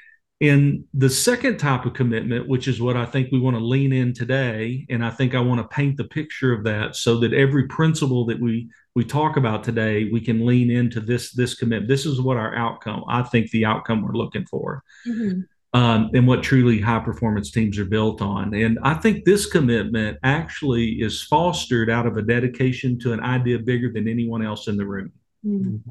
And 0.41 0.83
the 0.93 1.09
second 1.09 1.57
type 1.57 1.85
of 1.85 1.93
commitment, 1.93 2.47
which 2.47 2.67
is 2.67 2.81
what 2.81 2.97
I 2.97 3.05
think 3.05 3.31
we 3.31 3.39
want 3.39 3.55
to 3.55 3.63
lean 3.63 3.93
in 3.93 4.13
today, 4.13 4.85
and 4.89 5.03
I 5.03 5.09
think 5.09 5.33
I 5.33 5.39
want 5.39 5.61
to 5.61 5.67
paint 5.75 5.95
the 5.95 6.03
picture 6.03 6.51
of 6.51 6.65
that 6.65 6.97
so 6.97 7.19
that 7.19 7.33
every 7.33 7.67
principle 7.67 8.25
that 8.25 8.39
we 8.39 8.69
we 8.95 9.03
talk 9.03 9.35
about 9.35 9.63
today, 9.63 10.09
we 10.11 10.21
can 10.21 10.45
lean 10.45 10.69
into 10.69 10.99
this 10.99 11.31
this 11.31 11.55
commitment. 11.55 11.87
This 11.87 12.05
is 12.05 12.19
what 12.19 12.37
our 12.37 12.53
outcome. 12.55 13.03
I 13.07 13.23
think 13.23 13.49
the 13.51 13.65
outcome 13.65 14.01
we're 14.01 14.11
looking 14.13 14.45
for, 14.45 14.83
Mhm. 15.07 15.45
Um, 15.75 16.09
and 16.13 16.25
what 16.25 16.41
truly 16.41 16.79
high 16.79 16.99
performance 16.99 17.51
teams 17.51 17.77
are 17.77 17.85
built 17.85 18.21
on. 18.21 18.53
And 18.53 18.79
I 18.81 18.93
think 18.93 19.25
this 19.25 19.45
commitment 19.45 20.17
actually 20.23 21.01
is 21.01 21.21
fostered 21.23 21.89
out 21.89 22.05
of 22.05 22.15
a 22.15 22.21
dedication 22.21 22.97
to 22.99 23.11
an 23.11 23.19
idea 23.19 23.59
bigger 23.59 23.91
than 23.91 24.07
anyone 24.07 24.41
else 24.41 24.69
in 24.69 24.77
the 24.77 24.85
room. 24.85 25.11
Mm. 25.45 25.81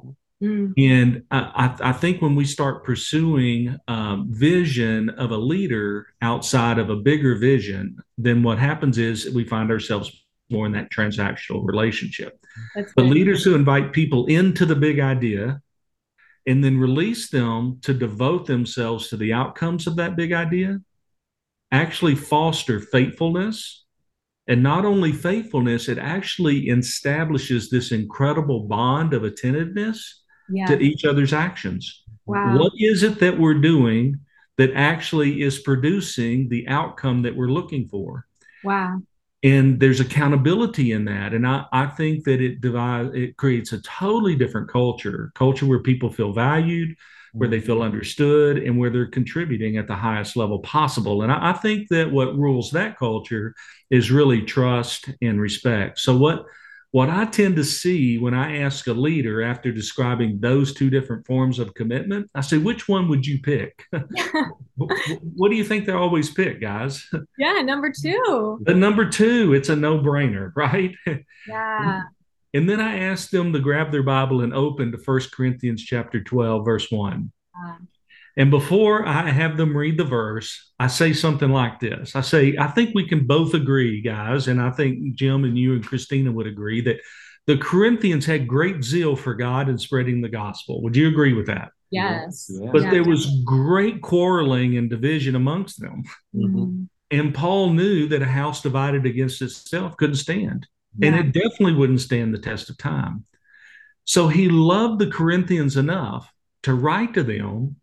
Mm. 0.42 0.72
And 0.78 1.24
I, 1.30 1.76
I 1.80 1.92
think 1.92 2.22
when 2.22 2.34
we 2.34 2.46
start 2.46 2.82
pursuing 2.82 3.78
um, 3.86 4.28
vision 4.30 5.10
of 5.10 5.32
a 5.32 5.36
leader 5.36 6.06
outside 6.22 6.78
of 6.78 6.88
a 6.88 6.96
bigger 6.96 7.36
vision, 7.36 7.98
then 8.16 8.42
what 8.42 8.58
happens 8.58 8.96
is 8.96 9.30
we 9.32 9.44
find 9.44 9.70
ourselves 9.70 10.24
more 10.48 10.64
in 10.64 10.72
that 10.72 10.90
transactional 10.90 11.62
relationship. 11.62 12.40
That's 12.74 12.90
But 12.96 13.04
leaders 13.04 13.44
who 13.44 13.54
invite 13.54 13.92
people 13.92 14.24
into 14.26 14.64
the 14.64 14.76
big 14.76 14.98
idea 14.98 15.60
and 16.46 16.62
then 16.62 16.78
release 16.78 17.30
them 17.30 17.78
to 17.82 17.94
devote 17.94 18.46
themselves 18.46 19.08
to 19.08 19.16
the 19.16 19.32
outcomes 19.32 19.86
of 19.86 19.96
that 19.96 20.16
big 20.16 20.32
idea 20.32 20.80
actually 21.72 22.14
foster 22.14 22.80
faithfulness. 22.80 23.84
And 24.46 24.62
not 24.62 24.84
only 24.84 25.10
faithfulness, 25.10 25.88
it 25.88 25.98
actually 25.98 26.68
establishes 26.68 27.70
this 27.70 27.92
incredible 27.92 28.60
bond 28.64 29.14
of 29.14 29.24
attentiveness 29.24 30.22
yeah. 30.50 30.66
to 30.66 30.78
each 30.78 31.04
other's 31.04 31.32
actions. 31.32 32.02
Wow. 32.26 32.58
What 32.58 32.72
is 32.78 33.02
it 33.02 33.18
that 33.20 33.38
we're 33.38 33.54
doing 33.54 34.20
that 34.56 34.72
actually 34.74 35.42
is 35.42 35.60
producing 35.60 36.48
the 36.48 36.68
outcome 36.68 37.22
that 37.22 37.34
we're 37.34 37.48
looking 37.48 37.88
for? 37.88 38.26
Wow. 38.62 39.00
And 39.44 39.78
there's 39.78 40.00
accountability 40.00 40.90
in 40.92 41.04
that. 41.04 41.34
And 41.34 41.46
i, 41.46 41.66
I 41.70 41.86
think 41.86 42.24
that 42.24 42.40
it 42.40 42.60
divides 42.60 43.14
it 43.14 43.36
creates 43.36 43.72
a 43.72 43.80
totally 43.82 44.34
different 44.34 44.68
culture 44.68 45.30
culture 45.34 45.66
where 45.66 45.80
people 45.80 46.10
feel 46.10 46.32
valued 46.32 46.96
where 47.34 47.48
they 47.48 47.60
feel 47.60 47.76
mm-hmm. 47.76 47.86
understood 47.86 48.58
and 48.58 48.78
where 48.78 48.90
they're 48.90 49.06
contributing 49.06 49.76
at 49.76 49.88
the 49.88 49.94
highest 49.94 50.36
level 50.36 50.60
possible. 50.60 51.22
And 51.22 51.32
I, 51.32 51.50
I 51.50 51.52
think 51.52 51.88
that 51.88 52.10
what 52.10 52.36
rules 52.36 52.70
that 52.70 52.96
culture 52.96 53.54
is 53.90 54.12
really 54.12 54.42
trust 54.42 55.10
and 55.20 55.40
respect. 55.40 55.98
So 55.98 56.16
what 56.16 56.46
what 56.94 57.10
i 57.10 57.24
tend 57.24 57.56
to 57.56 57.64
see 57.64 58.18
when 58.18 58.34
i 58.34 58.58
ask 58.58 58.86
a 58.86 58.92
leader 58.92 59.42
after 59.42 59.72
describing 59.72 60.38
those 60.40 60.72
two 60.72 60.90
different 60.90 61.26
forms 61.26 61.58
of 61.58 61.74
commitment 61.74 62.30
i 62.34 62.40
say 62.40 62.58
which 62.58 62.88
one 62.88 63.08
would 63.08 63.26
you 63.26 63.40
pick 63.40 63.84
what 64.76 65.50
do 65.50 65.56
you 65.56 65.64
think 65.64 65.86
they 65.86 65.92
always 65.92 66.30
pick 66.30 66.60
guys 66.60 67.08
yeah. 67.38 67.60
Number 67.62 67.92
two. 67.92 68.60
the 68.62 68.74
number 68.74 69.08
two, 69.08 69.54
it's 69.54 69.68
a 69.68 69.76
no 69.76 69.98
brainer, 69.98 70.52
right? 70.54 70.94
Yeah. 71.48 72.02
And 72.52 72.68
then 72.68 72.80
I 72.80 73.00
asked 73.00 73.30
them 73.30 73.52
to 73.52 73.58
grab 73.58 73.90
their 73.90 74.02
Bible 74.02 74.42
and 74.42 74.54
open 74.54 74.92
to 74.92 74.98
1 74.98 75.20
Corinthians 75.32 75.82
chapter 75.82 76.22
12, 76.22 76.64
verse 76.64 76.90
1. 76.90 77.32
Wow. 77.54 77.76
And 78.36 78.50
before 78.50 79.06
I 79.06 79.30
have 79.30 79.56
them 79.56 79.76
read 79.76 79.96
the 79.96 80.04
verse, 80.04 80.72
I 80.78 80.88
say 80.88 81.12
something 81.12 81.50
like 81.50 81.78
this 81.78 82.16
I 82.16 82.20
say, 82.20 82.56
I 82.58 82.66
think 82.66 82.94
we 82.94 83.08
can 83.08 83.26
both 83.26 83.54
agree, 83.54 84.00
guys, 84.00 84.48
and 84.48 84.60
I 84.60 84.70
think 84.70 85.14
Jim 85.14 85.44
and 85.44 85.56
you 85.56 85.74
and 85.74 85.86
Christina 85.86 86.32
would 86.32 86.46
agree 86.46 86.80
that 86.82 87.00
the 87.46 87.58
Corinthians 87.58 88.24
had 88.24 88.48
great 88.48 88.82
zeal 88.82 89.16
for 89.16 89.34
God 89.34 89.68
and 89.68 89.80
spreading 89.80 90.20
the 90.20 90.28
gospel. 90.28 90.82
Would 90.82 90.96
you 90.96 91.08
agree 91.08 91.34
with 91.34 91.46
that? 91.46 91.70
Yes. 91.90 92.50
Yeah. 92.52 92.70
But 92.72 92.82
Yeah. 92.82 92.90
there 92.90 93.04
was 93.04 93.42
great 93.44 94.00
quarreling 94.00 94.78
and 94.78 94.90
division 94.90 95.36
amongst 95.36 95.80
them. 95.80 96.02
Mhm. 96.34 96.88
And 97.10 97.34
Paul 97.34 97.74
knew 97.74 98.08
that 98.08 98.22
a 98.22 98.26
house 98.26 98.62
divided 98.62 99.06
against 99.06 99.42
itself 99.42 99.96
couldn't 99.96 100.16
stand. 100.16 100.66
And 101.02 101.14
it 101.14 101.32
definitely 101.32 101.74
wouldn't 101.74 102.00
stand 102.00 102.32
the 102.32 102.38
test 102.38 102.70
of 102.70 102.78
time. 102.78 103.24
So 104.04 104.28
he 104.28 104.48
loved 104.48 105.00
the 105.00 105.08
Corinthians 105.08 105.76
enough 105.76 106.32
to 106.62 106.74
write 106.74 107.14
to 107.14 107.22
them 107.22 107.76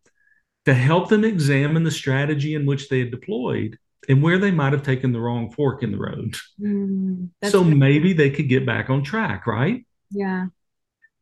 to 0.66 0.74
help 0.74 1.10
them 1.10 1.24
examine 1.24 1.84
the 1.84 1.92
strategy 1.92 2.56
in 2.56 2.66
which 2.66 2.90
they 2.90 3.00
had 3.00 3.12
deployed 3.12 3.78
and 4.10 4.22
where 4.22 4.38
they 4.38 4.52
might 4.52 4.74
have 4.74 4.84
taken 4.84 5.12
the 5.12 5.20
wrong 5.20 5.52
fork 5.52 5.84
in 5.84 5.92
the 5.92 5.98
road. 5.98 6.36
Mm. 6.60 7.30
So 7.46 7.64
maybe 7.64 8.14
they 8.14 8.30
could 8.30 8.50
get 8.50 8.66
back 8.66 8.90
on 8.90 9.04
track, 9.04 9.48
right? 9.48 9.86
yeah. 10.12 10.48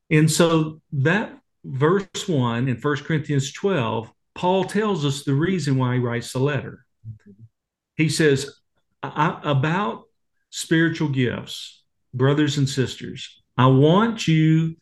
And 0.10 0.30
so 0.30 0.82
that 0.94 1.38
verse 1.64 2.28
1 2.28 2.68
in 2.68 2.78
1 2.78 2.96
Corinthians 2.98 3.54
12, 3.54 4.12
Paul 4.34 4.64
tells 4.64 5.06
us 5.06 5.24
the 5.24 5.36
reason 5.36 5.78
why 5.78 5.96
he 5.96 6.00
writes 6.00 6.34
the 6.34 6.40
letter. 6.40 6.86
He 7.96 8.10
says, 8.10 8.60
I, 9.04 9.40
about 9.44 10.06
spiritual 10.50 11.10
gifts, 11.10 11.84
brothers 12.14 12.58
and 12.58 12.68
sisters, 12.68 13.42
I 13.58 13.68
want 13.68 14.28
you 14.28 14.78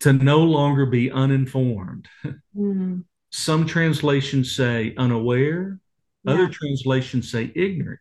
to 0.00 0.12
no 0.12 0.40
longer 0.40 0.86
be 0.86 1.10
uninformed. 1.10 2.08
Mm. 2.56 3.04
Some 3.36 3.66
translations 3.66 4.56
say 4.56 4.94
unaware, 4.96 5.78
other 6.26 6.48
translations 6.48 7.30
say 7.30 7.52
ignorant. 7.54 8.00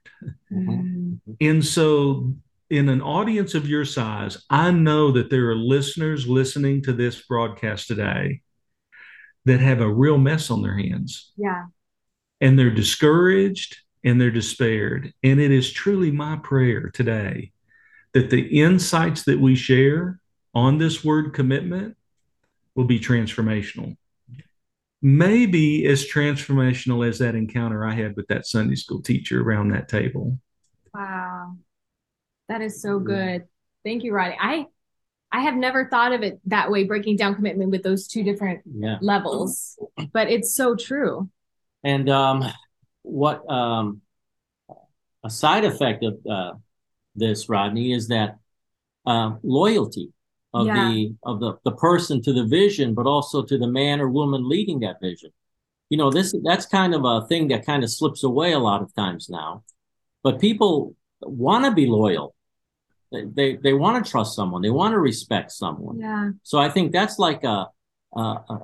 Mm. 0.50 1.20
And 1.42 1.64
so, 1.64 2.34
in 2.70 2.88
an 2.88 3.02
audience 3.02 3.54
of 3.54 3.68
your 3.68 3.84
size, 3.84 4.44
I 4.50 4.72
know 4.72 5.12
that 5.12 5.30
there 5.30 5.50
are 5.50 5.56
listeners 5.56 6.26
listening 6.26 6.82
to 6.84 6.94
this 6.94 7.22
broadcast 7.22 7.90
today 7.90 8.42
that 9.44 9.60
have 9.60 9.82
a 9.82 9.94
real 9.94 10.18
mess 10.18 10.50
on 10.50 10.62
their 10.62 10.78
hands 10.78 11.34
Yeah. 11.38 11.66
and 12.40 12.58
they're 12.58 12.72
discouraged 12.74 13.76
and 14.06 14.20
they're 14.20 14.32
despaired. 14.32 15.14
And 15.22 15.42
it 15.42 15.52
is 15.52 15.70
truly 15.70 16.12
my 16.12 16.38
prayer 16.38 16.90
today 16.92 17.52
that 18.14 18.30
the 18.30 18.62
insights 18.62 19.24
that 19.24 19.40
we 19.42 19.56
share 19.56 20.22
on 20.54 20.78
this 20.78 21.04
word 21.04 21.34
commitment 21.34 21.98
will 22.74 22.86
be 22.86 23.00
transformational. 23.02 23.98
Maybe 25.02 25.86
as 25.86 26.06
transformational 26.10 27.08
as 27.08 27.20
that 27.20 27.36
encounter 27.36 27.86
I 27.86 27.94
had 27.94 28.16
with 28.16 28.28
that 28.28 28.48
Sunday 28.48 28.76
school 28.76 29.02
teacher 29.02 29.42
around 29.42 29.70
that 29.70 29.88
table. 29.88 30.40
Wow. 30.94 31.58
That 32.50 32.62
is 32.62 32.82
so 32.82 33.00
good. 33.00 33.44
Thank 33.84 34.04
you, 34.04 34.14
Rodney. 34.14 34.38
I 34.40 34.66
I 35.32 35.42
have 35.42 35.56
never 35.56 35.90
thought 35.90 36.14
of 36.14 36.24
it 36.24 36.40
that 36.46 36.72
way, 36.72 36.86
breaking 36.86 37.18
down 37.18 37.36
commitment 37.36 37.70
with 37.70 37.84
those 37.84 38.08
two 38.08 38.24
different 38.24 38.62
Yeah. 38.74 38.98
levels, 39.02 39.78
but 40.14 40.30
it's 40.30 40.56
so 40.56 40.76
true. 40.76 41.30
And 41.84 42.10
um, 42.10 42.46
what 43.02 43.50
um, 43.52 44.02
a 45.24 45.30
side 45.30 45.66
effect 45.66 46.04
of 46.04 46.20
uh, 46.30 46.54
this, 47.16 47.50
Rodney, 47.50 47.92
is 47.92 48.08
that 48.08 48.38
uh, 49.06 49.36
loyalty 49.44 50.14
of 50.56 50.66
Yeah. 50.68 50.76
the 50.90 51.16
of 51.30 51.36
the, 51.44 51.52
the 51.68 51.76
person 51.88 52.16
to 52.24 52.32
the 52.40 52.46
vision, 52.62 52.94
but 52.98 53.06
also 53.14 53.38
to 53.44 53.58
the 53.64 53.72
man 53.80 54.00
or 54.02 54.10
woman 54.10 54.42
leading 54.54 54.80
that 54.82 55.02
vision. 55.02 55.32
You 55.92 55.98
know, 56.00 56.10
this 56.10 56.34
that's 56.50 56.66
kind 56.80 56.94
of 56.98 57.02
a 57.14 57.28
thing 57.30 57.44
that 57.50 57.66
kind 57.66 57.84
of 57.84 57.90
slips 57.92 58.24
away 58.24 58.54
a 58.54 58.60
lot 58.70 58.82
of 58.82 58.90
times 58.96 59.24
now. 59.30 59.64
But 60.24 60.40
people 60.40 60.96
want 61.22 61.66
to 61.66 61.72
be 61.72 61.88
loyal. 61.88 62.28
They 63.12 63.26
they, 63.38 63.50
they 63.66 63.74
want 63.74 63.96
to 64.04 64.12
trust 64.12 64.36
someone. 64.36 64.62
They 64.64 64.76
want 64.82 64.94
to 64.94 65.00
respect 65.12 65.52
someone. 65.52 66.00
Yeah. 66.00 66.32
So 66.44 66.58
I 66.58 66.70
think 66.70 66.92
that's 66.92 67.18
like 67.28 67.44
a, 67.44 67.68
a, 68.16 68.22
a 68.22 68.56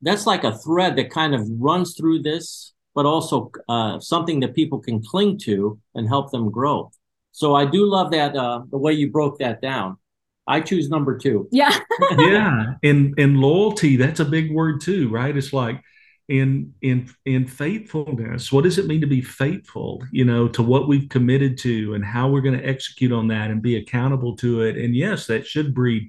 that's 0.00 0.26
like 0.32 0.44
a 0.44 0.56
thread 0.64 0.96
that 0.96 1.10
kind 1.10 1.34
of 1.34 1.42
runs 1.70 1.88
through 1.96 2.22
this, 2.22 2.72
but 2.94 3.04
also 3.06 3.50
uh, 3.68 4.00
something 4.00 4.40
that 4.40 4.54
people 4.54 4.78
can 4.78 5.02
cling 5.02 5.38
to 5.48 5.78
and 5.94 6.08
help 6.08 6.30
them 6.30 6.50
grow. 6.50 6.90
So 7.32 7.54
I 7.54 7.64
do 7.76 7.86
love 7.86 8.10
that 8.12 8.34
uh, 8.36 8.62
the 8.70 8.78
way 8.78 8.92
you 8.92 9.10
broke 9.10 9.38
that 9.38 9.60
down. 9.60 9.98
I 10.46 10.60
choose 10.60 10.88
number 10.88 11.16
two. 11.18 11.48
Yeah. 11.52 11.76
yeah 12.18 12.74
and 12.82 13.14
and 13.18 13.38
loyalty 13.38 13.96
that's 13.96 14.20
a 14.20 14.24
big 14.24 14.52
word 14.52 14.80
too 14.80 15.08
right 15.08 15.36
it's 15.36 15.52
like 15.52 15.82
in 16.28 16.72
in 16.82 17.08
in 17.26 17.46
faithfulness 17.46 18.52
what 18.52 18.64
does 18.64 18.78
it 18.78 18.86
mean 18.86 19.00
to 19.00 19.06
be 19.06 19.20
faithful 19.20 20.02
you 20.12 20.24
know 20.24 20.48
to 20.48 20.62
what 20.62 20.88
we've 20.88 21.08
committed 21.08 21.58
to 21.58 21.94
and 21.94 22.04
how 22.04 22.28
we're 22.28 22.40
going 22.40 22.58
to 22.58 22.66
execute 22.66 23.12
on 23.12 23.28
that 23.28 23.50
and 23.50 23.60
be 23.60 23.76
accountable 23.76 24.36
to 24.36 24.62
it 24.62 24.76
and 24.76 24.94
yes 24.94 25.26
that 25.26 25.46
should 25.46 25.74
breed 25.74 26.08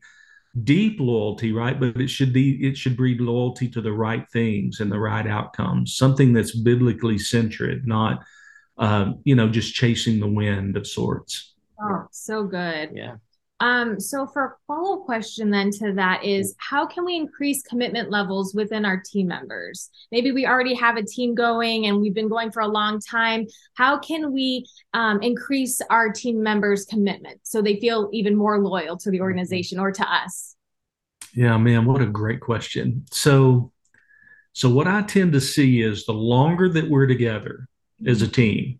deep 0.63 0.99
loyalty 0.99 1.51
right 1.51 1.79
but 1.79 1.99
it 1.99 2.09
should 2.09 2.31
be 2.31 2.65
it 2.65 2.77
should 2.77 2.95
breed 2.95 3.19
loyalty 3.19 3.67
to 3.67 3.81
the 3.81 3.91
right 3.91 4.29
things 4.31 4.79
and 4.79 4.91
the 4.91 4.99
right 4.99 5.27
outcomes 5.27 5.95
something 5.95 6.31
that's 6.31 6.55
biblically 6.55 7.17
centered 7.17 7.87
not 7.87 8.23
uh, 8.77 9.11
you 9.23 9.35
know 9.35 9.49
just 9.49 9.73
chasing 9.73 10.19
the 10.19 10.27
wind 10.27 10.77
of 10.77 10.85
sorts 10.87 11.55
oh 11.81 12.07
so 12.11 12.43
good 12.43 12.91
Yeah. 12.93 13.15
Um, 13.63 13.97
so 13.97 14.27
for 14.27 14.43
a 14.43 14.53
follow 14.67 14.97
question 14.97 15.49
then 15.49 15.71
to 15.71 15.93
that 15.93 16.25
is 16.25 16.53
how 16.57 16.85
can 16.85 17.05
we 17.05 17.15
increase 17.15 17.63
commitment 17.63 18.11
levels 18.11 18.53
within 18.53 18.83
our 18.83 19.01
team 19.01 19.27
members? 19.27 19.89
Maybe 20.11 20.33
we 20.33 20.45
already 20.45 20.75
have 20.75 20.97
a 20.97 21.01
team 21.01 21.33
going 21.33 21.85
and 21.85 22.01
we've 22.01 22.13
been 22.13 22.27
going 22.27 22.51
for 22.51 22.59
a 22.59 22.67
long 22.67 22.99
time. 22.99 23.47
How 23.75 23.97
can 23.97 24.33
we 24.33 24.65
um, 24.93 25.21
increase 25.21 25.79
our 25.89 26.11
team 26.11 26.43
members' 26.43 26.83
commitment 26.83 27.39
so 27.43 27.61
they 27.61 27.79
feel 27.79 28.09
even 28.11 28.35
more 28.35 28.59
loyal 28.59 28.97
to 28.97 29.09
the 29.09 29.21
organization 29.21 29.79
or 29.79 29.93
to 29.93 30.13
us? 30.13 30.57
Yeah, 31.33 31.55
man, 31.55 31.85
what 31.85 32.01
a 32.01 32.05
great 32.05 32.41
question. 32.41 33.05
So, 33.11 33.71
so 34.51 34.69
what 34.69 34.87
I 34.87 35.03
tend 35.03 35.31
to 35.33 35.41
see 35.41 35.81
is 35.81 36.05
the 36.05 36.11
longer 36.11 36.67
that 36.67 36.89
we're 36.89 37.07
together 37.07 37.69
as 38.05 38.21
a 38.21 38.27
team, 38.27 38.79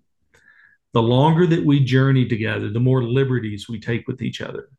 the 0.94 1.02
longer 1.02 1.48
that 1.48 1.66
we 1.66 1.80
journey 1.84 2.26
together, 2.28 2.70
the 2.70 2.80
more 2.80 3.04
liberties 3.04 3.68
we 3.68 3.80
take 3.80 4.08
with 4.08 4.22
each 4.22 4.42
other. 4.42 4.70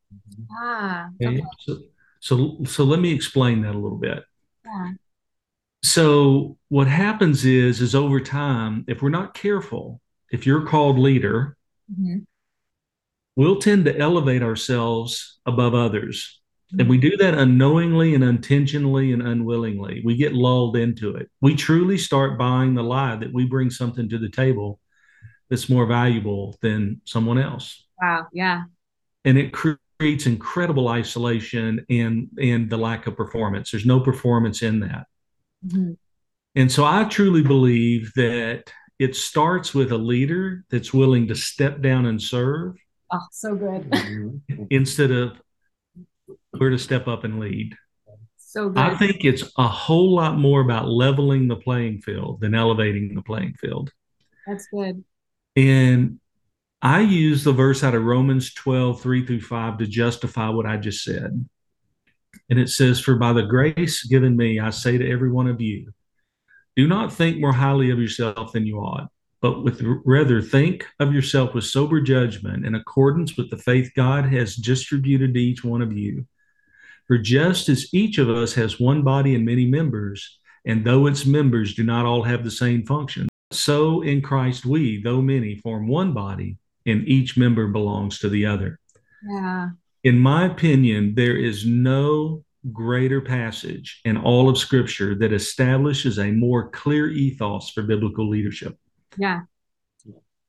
Ah, 0.52 1.08
Okay. 1.20 1.38
okay. 1.38 1.44
So, 1.60 1.78
so, 2.20 2.64
so 2.64 2.84
let 2.84 3.00
me 3.00 3.12
explain 3.12 3.62
that 3.62 3.74
a 3.74 3.78
little 3.78 3.98
bit. 3.98 4.22
Yeah. 4.64 4.92
So 5.82 6.56
what 6.68 6.86
happens 6.86 7.44
is, 7.44 7.80
is 7.80 7.94
over 7.94 8.20
time, 8.20 8.84
if 8.88 9.02
we're 9.02 9.10
not 9.10 9.34
careful, 9.34 10.00
if 10.30 10.46
you're 10.46 10.64
called 10.66 10.98
leader, 10.98 11.56
Mhm. 11.92 12.24
we'll 13.36 13.58
tend 13.60 13.84
to 13.84 13.98
elevate 13.98 14.42
ourselves 14.42 15.38
above 15.44 15.74
others. 15.74 16.40
And 16.76 16.88
we 16.88 16.98
do 16.98 17.16
that 17.18 17.34
unknowingly 17.34 18.14
and 18.14 18.24
intentionally 18.24 19.12
and 19.12 19.22
unwillingly. 19.22 20.02
We 20.04 20.16
get 20.16 20.32
lulled 20.32 20.76
into 20.76 21.14
it. 21.14 21.30
We 21.40 21.54
truly 21.54 21.98
start 21.98 22.36
buying 22.38 22.74
the 22.74 22.82
lie 22.82 23.14
that 23.16 23.32
we 23.32 23.44
bring 23.44 23.70
something 23.70 24.08
to 24.08 24.18
the 24.18 24.28
table 24.30 24.80
that's 25.50 25.68
more 25.68 25.86
valuable 25.86 26.56
than 26.62 27.00
someone 27.04 27.38
else. 27.38 27.84
Wow. 28.00 28.26
Yeah. 28.32 28.62
And 29.24 29.38
it 29.38 29.52
creates 29.52 30.26
incredible 30.26 30.88
isolation 30.88 31.84
and 31.88 32.28
and 32.40 32.68
the 32.68 32.76
lack 32.76 33.06
of 33.06 33.16
performance. 33.16 33.70
There's 33.70 33.86
no 33.86 34.00
performance 34.00 34.62
in 34.62 34.80
that. 34.80 35.06
Mhm. 35.66 35.96
And 36.54 36.70
so 36.70 36.84
I 36.84 37.04
truly 37.04 37.42
believe 37.42 38.12
that 38.16 38.64
it 38.98 39.16
starts 39.16 39.74
with 39.74 39.90
a 39.92 39.98
leader 39.98 40.64
that's 40.70 40.94
willing 40.94 41.26
to 41.28 41.34
step 41.34 41.80
down 41.80 42.06
and 42.06 42.20
serve 42.22 42.76
Oh, 43.10 43.26
so 43.30 43.54
good. 43.56 43.90
Mhm. 43.90 44.40
instead 44.70 45.10
of 45.10 45.40
where 46.52 46.70
to 46.70 46.78
step 46.78 47.06
up 47.08 47.24
and 47.24 47.38
lead. 47.40 47.76
So 48.36 48.68
good. 48.68 48.78
I 48.78 48.96
think 48.96 49.24
it's 49.24 49.42
a 49.58 49.66
whole 49.66 50.14
lot 50.14 50.38
more 50.38 50.60
about 50.60 50.88
leveling 50.88 51.48
the 51.48 51.56
playing 51.56 52.02
field 52.02 52.40
than 52.40 52.54
elevating 52.54 53.14
the 53.14 53.22
playing 53.22 53.54
field. 53.54 53.90
That's 54.46 54.66
good. 54.72 55.02
And 55.56 56.20
I 56.82 57.00
use 57.00 57.44
the 57.44 57.52
verse 57.52 57.82
out 57.82 57.94
of 57.94 58.04
Romans 58.04 58.52
12, 58.54 59.00
3 59.00 59.26
through 59.26 59.40
5 59.40 59.78
to 59.78 59.86
justify 59.86 60.48
what 60.48 60.66
I 60.66 60.76
just 60.76 61.02
said. 61.02 61.48
And 62.50 62.58
it 62.58 62.68
says, 62.68 63.00
For 63.00 63.16
by 63.16 63.32
the 63.32 63.42
grace 63.42 64.04
given 64.04 64.36
me, 64.36 64.60
I 64.60 64.70
say 64.70 64.98
to 64.98 65.10
every 65.10 65.30
one 65.30 65.46
of 65.46 65.60
you, 65.60 65.92
do 66.76 66.88
not 66.88 67.12
think 67.12 67.38
more 67.38 67.52
highly 67.52 67.90
of 67.90 67.98
yourself 67.98 68.52
than 68.52 68.66
you 68.66 68.78
ought, 68.78 69.08
but 69.40 69.62
with 69.62 69.80
rather 70.04 70.42
think 70.42 70.86
of 70.98 71.14
yourself 71.14 71.54
with 71.54 71.64
sober 71.64 72.00
judgment 72.00 72.66
in 72.66 72.74
accordance 72.74 73.36
with 73.36 73.50
the 73.50 73.56
faith 73.56 73.92
God 73.94 74.26
has 74.26 74.56
distributed 74.56 75.34
to 75.34 75.40
each 75.40 75.62
one 75.62 75.82
of 75.82 75.96
you. 75.96 76.26
For 77.06 77.16
just 77.16 77.68
as 77.68 77.92
each 77.94 78.18
of 78.18 78.28
us 78.28 78.54
has 78.54 78.80
one 78.80 79.02
body 79.02 79.34
and 79.34 79.44
many 79.44 79.66
members, 79.66 80.40
and 80.64 80.84
though 80.84 81.06
its 81.06 81.24
members 81.24 81.74
do 81.74 81.84
not 81.84 82.06
all 82.06 82.22
have 82.22 82.42
the 82.42 82.50
same 82.50 82.84
function, 82.84 83.28
so 83.54 84.02
in 84.02 84.20
Christ 84.22 84.64
we, 84.66 85.02
though 85.02 85.22
many, 85.22 85.56
form 85.56 85.86
one 85.88 86.12
body, 86.12 86.58
and 86.86 87.06
each 87.08 87.36
member 87.36 87.66
belongs 87.68 88.18
to 88.20 88.28
the 88.28 88.46
other. 88.46 88.78
Yeah. 89.26 89.70
In 90.02 90.18
my 90.18 90.44
opinion, 90.46 91.14
there 91.14 91.36
is 91.36 91.64
no 91.66 92.44
greater 92.72 93.20
passage 93.20 94.00
in 94.04 94.16
all 94.16 94.48
of 94.48 94.58
Scripture 94.58 95.14
that 95.16 95.32
establishes 95.32 96.18
a 96.18 96.30
more 96.30 96.68
clear 96.70 97.08
ethos 97.08 97.70
for 97.70 97.82
biblical 97.82 98.28
leadership 98.28 98.78
Yeah. 99.16 99.42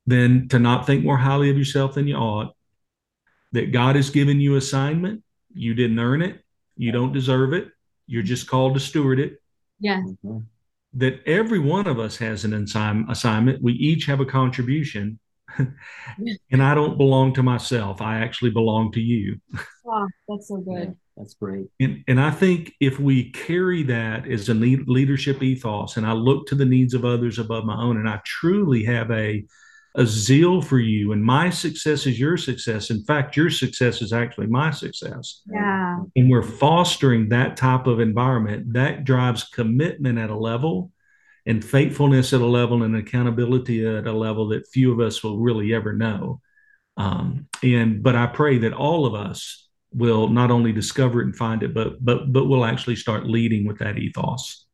than 0.07 0.47
to 0.49 0.59
not 0.59 0.85
think 0.85 1.03
more 1.03 1.17
highly 1.17 1.49
of 1.49 1.57
yourself 1.57 1.95
than 1.95 2.07
you 2.07 2.15
ought, 2.15 2.55
that 3.53 3.71
God 3.71 3.95
has 3.95 4.09
given 4.09 4.39
you 4.39 4.55
assignment, 4.55 5.23
you 5.53 5.73
didn't 5.73 5.99
earn 5.99 6.21
it, 6.21 6.43
you 6.77 6.91
don't 6.91 7.13
deserve 7.13 7.53
it, 7.53 7.69
you're 8.07 8.23
just 8.23 8.47
called 8.47 8.73
to 8.75 8.79
steward 8.79 9.19
it, 9.19 9.41
Yeah. 9.79 10.01
Mhm. 10.23 10.45
That 10.95 11.21
every 11.25 11.59
one 11.59 11.87
of 11.87 11.99
us 11.99 12.17
has 12.17 12.45
an 12.45 12.53
assign- 12.53 13.05
assignment. 13.09 13.61
We 13.61 13.73
each 13.73 14.05
have 14.05 14.19
a 14.19 14.25
contribution. 14.25 15.19
and 16.51 16.63
I 16.63 16.73
don't 16.73 16.97
belong 16.97 17.33
to 17.35 17.43
myself. 17.43 18.01
I 18.01 18.19
actually 18.19 18.51
belong 18.51 18.91
to 18.93 19.01
you. 19.01 19.39
Wow. 19.83 20.07
That's 20.27 20.47
so 20.47 20.63
Yeah, 20.67 20.79
good. 20.79 20.95
That's 21.15 21.33
great. 21.35 21.67
And, 21.79 22.03
and 22.07 22.19
I 22.19 22.31
think 22.31 22.73
if 22.81 22.99
we 22.99 23.31
carry 23.31 23.83
that 23.83 24.29
as 24.29 24.49
a 24.49 24.53
lead- 24.53 24.87
leadership 24.89 25.41
ethos 25.41 25.95
and 25.95 26.05
I 26.05 26.11
look 26.11 26.47
to 26.47 26.55
the 26.55 26.65
needs 26.65 26.93
of 26.93 27.05
others 27.05 27.39
above 27.39 27.63
my 27.63 27.81
own, 27.81 27.97
and 27.97 28.09
I 28.09 28.19
truly 28.25 28.83
have 28.85 29.11
a, 29.11 29.45
a 29.95 30.05
zeal 30.05 30.61
for 30.61 30.77
you, 30.77 31.13
and 31.13 31.23
my 31.23 31.49
success 31.49 32.05
is 32.05 32.19
your 32.19 32.35
success. 32.35 32.89
In 32.89 33.01
fact, 33.03 33.37
your 33.37 33.49
success 33.49 34.01
is 34.01 34.11
actually 34.11 34.47
my 34.47 34.71
success. 34.71 35.41
Yeah. 35.49 35.99
And 36.15 36.29
we're 36.29 36.43
fostering 36.43 37.29
that 37.29 37.55
type 37.55 37.87
of 37.87 38.01
environment 38.01 38.73
that 38.73 39.05
drives 39.05 39.45
commitment 39.45 40.19
at 40.19 40.29
a 40.29 40.37
level 40.37 40.91
and 41.45 41.63
faithfulness 41.63 42.33
at 42.33 42.41
a 42.41 42.45
level 42.45 42.83
and 42.83 42.95
accountability 42.95 43.85
at 43.85 44.07
a 44.07 44.11
level 44.11 44.49
that 44.49 44.67
few 44.67 44.91
of 44.91 44.99
us 44.99 45.23
will 45.23 45.39
really 45.39 45.73
ever 45.73 45.93
know. 45.93 46.41
Um, 46.97 47.47
and 47.63 48.03
but 48.03 48.15
I 48.15 48.27
pray 48.27 48.57
that 48.59 48.73
all 48.73 49.05
of 49.05 49.13
us 49.13 49.67
will 49.93 50.27
not 50.27 50.51
only 50.51 50.73
discover 50.73 51.21
it 51.21 51.25
and 51.25 51.35
find 51.35 51.63
it, 51.63 51.73
but 51.73 52.03
but 52.03 52.31
but 52.33 52.45
will 52.45 52.65
actually 52.65 52.95
start 52.97 53.27
leading 53.27 53.65
with 53.65 53.79
that 53.79 53.97
ethos. 53.97 54.64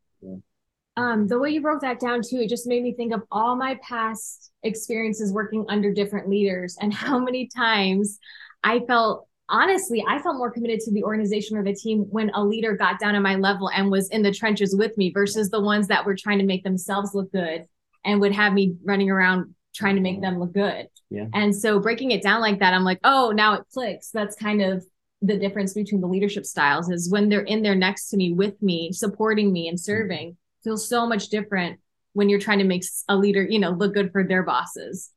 Um, 0.98 1.28
the 1.28 1.40
way 1.40 1.52
you 1.52 1.62
broke 1.62 1.82
that 1.82 2.00
down 2.00 2.22
too, 2.22 2.38
it 2.38 2.50
just 2.50 2.68
made 2.68 2.84
me 2.84 2.94
think 2.94 3.14
of 3.14 3.24
all 3.32 3.56
my 3.56 3.80
past 3.82 4.52
experiences 4.64 5.32
working 5.32 5.66
under 5.70 5.94
different 5.94 6.30
leaders 6.30 6.78
and 6.80 6.94
how 6.94 7.18
many 7.18 7.48
times 7.48 8.20
I 8.64 8.82
felt 8.82 9.28
honestly, 9.52 10.04
I 10.08 10.20
felt 10.20 10.38
more 10.38 10.50
committed 10.50 10.80
to 10.82 10.92
the 10.92 11.04
organization 11.04 11.58
or 11.58 11.64
the 11.64 11.76
team 11.76 12.06
when 12.10 12.32
a 12.34 12.44
leader 12.44 12.76
got 12.76 13.00
down 13.00 13.16
at 13.16 13.22
my 13.22 13.36
level 13.36 13.70
and 13.70 13.92
was 13.92 14.10
in 14.10 14.22
the 14.24 14.32
trenches 14.32 14.76
with 14.76 14.98
me 14.98 15.12
versus 15.12 15.50
the 15.50 15.62
ones 15.62 15.88
that 15.88 16.06
were 16.06 16.16
trying 16.16 16.40
to 16.40 16.46
make 16.46 16.64
themselves 16.64 17.14
look 17.14 17.32
good 17.32 17.66
and 18.06 18.22
would 18.22 18.32
have 18.32 18.54
me 18.54 18.76
running 18.84 19.10
around 19.10 19.54
trying 19.76 19.96
to 19.96 20.02
make 20.02 20.22
them 20.22 20.40
look 20.40 20.54
good. 20.54 20.88
Yeah. 21.10 21.26
And 21.34 21.56
so 21.56 21.80
breaking 21.80 22.12
it 22.12 22.24
down 22.24 22.42
like 22.42 22.60
that, 22.60 22.74
I'm 22.74 22.84
like, 22.84 23.00
oh, 23.04 23.32
now 23.36 23.54
it 23.56 23.66
clicks. 23.74 24.10
That's 24.10 24.36
kind 24.36 24.62
of 24.62 24.86
the 25.22 25.38
difference 25.38 25.74
between 25.74 26.02
the 26.02 26.08
leadership 26.08 26.46
styles 26.46 26.90
is 26.90 27.12
when 27.12 27.30
they're 27.30 27.42
in 27.42 27.62
there 27.62 27.76
next 27.76 28.10
to 28.10 28.18
me 28.18 28.34
with 28.34 28.60
me, 28.62 28.92
supporting 28.92 29.52
me 29.52 29.68
and 29.68 29.80
serving 29.80 30.38
feels 30.64 30.88
so 30.88 31.08
much 31.08 31.30
different 31.30 31.80
when 32.14 32.30
you're 32.30 32.40
trying 32.40 32.60
to 32.60 32.66
make 32.66 32.84
a 33.08 33.16
leader, 33.16 33.44
you 33.44 33.60
know, 33.60 33.72
look 33.72 33.94
good 33.94 34.12
for 34.12 34.24
their 34.24 34.44
bosses. 34.44 35.12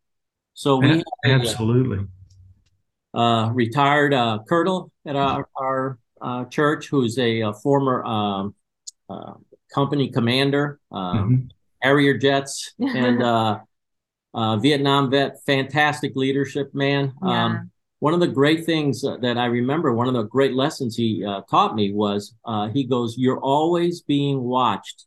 So 0.55 0.79
we 0.79 0.89
have 0.89 1.03
a, 1.25 1.31
Absolutely. 1.31 2.07
uh, 3.13 3.51
retired 3.53 4.15
uh, 4.15 4.39
colonel 4.49 4.93
at 5.07 5.17
our, 5.17 5.49
our 5.57 5.99
uh, 6.21 6.45
church 6.47 6.89
who's 6.89 7.19
a, 7.19 7.41
a 7.41 7.53
former 7.53 8.05
um, 8.05 8.55
uh, 9.11 9.35
company 9.73 10.11
commander, 10.11 10.79
um, 10.93 11.31
Mhm. 11.31 11.51
Harrier 11.83 12.17
jets, 12.17 12.73
and 12.79 13.23
uh, 13.23 13.59
uh, 14.33 14.57
Vietnam 14.57 15.11
vet. 15.11 15.43
Fantastic 15.45 16.17
leadership, 16.17 16.75
man. 16.75 17.13
Yeah. 17.23 17.45
Um, 17.45 17.71
one 17.99 18.15
of 18.15 18.21
the 18.21 18.29
great 18.29 18.65
things 18.65 19.05
uh, 19.05 19.17
that 19.19 19.39
I 19.39 19.47
remember, 19.47 19.93
one 19.93 20.09
of 20.09 20.15
the 20.15 20.25
great 20.25 20.55
lessons 20.55 20.97
he 20.97 21.25
uh, 21.25 21.43
taught 21.51 21.75
me 21.75 21.93
was 21.93 22.35
uh, 22.45 22.69
he 22.69 22.85
goes, 22.85 23.17
You're 23.19 23.41
always 23.41 24.03
being 24.03 24.43
watched 24.43 25.07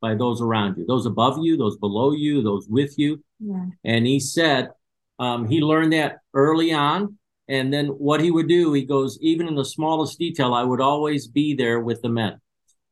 by 0.00 0.14
those 0.14 0.40
around 0.40 0.76
you, 0.78 0.86
those 0.86 1.06
above 1.06 1.38
you, 1.42 1.56
those 1.56 1.76
below 1.76 2.12
you, 2.12 2.42
those 2.42 2.66
with 2.68 2.98
you. 2.98 3.22
Yeah. 3.40 3.66
And 3.84 4.06
he 4.06 4.20
said 4.20 4.70
um, 5.18 5.48
he 5.48 5.60
learned 5.60 5.92
that 5.92 6.18
early 6.34 6.72
on. 6.72 7.16
And 7.48 7.72
then 7.72 7.86
what 7.86 8.20
he 8.20 8.30
would 8.30 8.46
do, 8.48 8.72
he 8.74 8.84
goes, 8.84 9.18
even 9.22 9.48
in 9.48 9.54
the 9.54 9.64
smallest 9.64 10.18
detail, 10.18 10.52
I 10.54 10.62
would 10.62 10.80
always 10.80 11.26
be 11.26 11.54
there 11.54 11.80
with 11.80 12.02
the 12.02 12.08
men. 12.10 12.40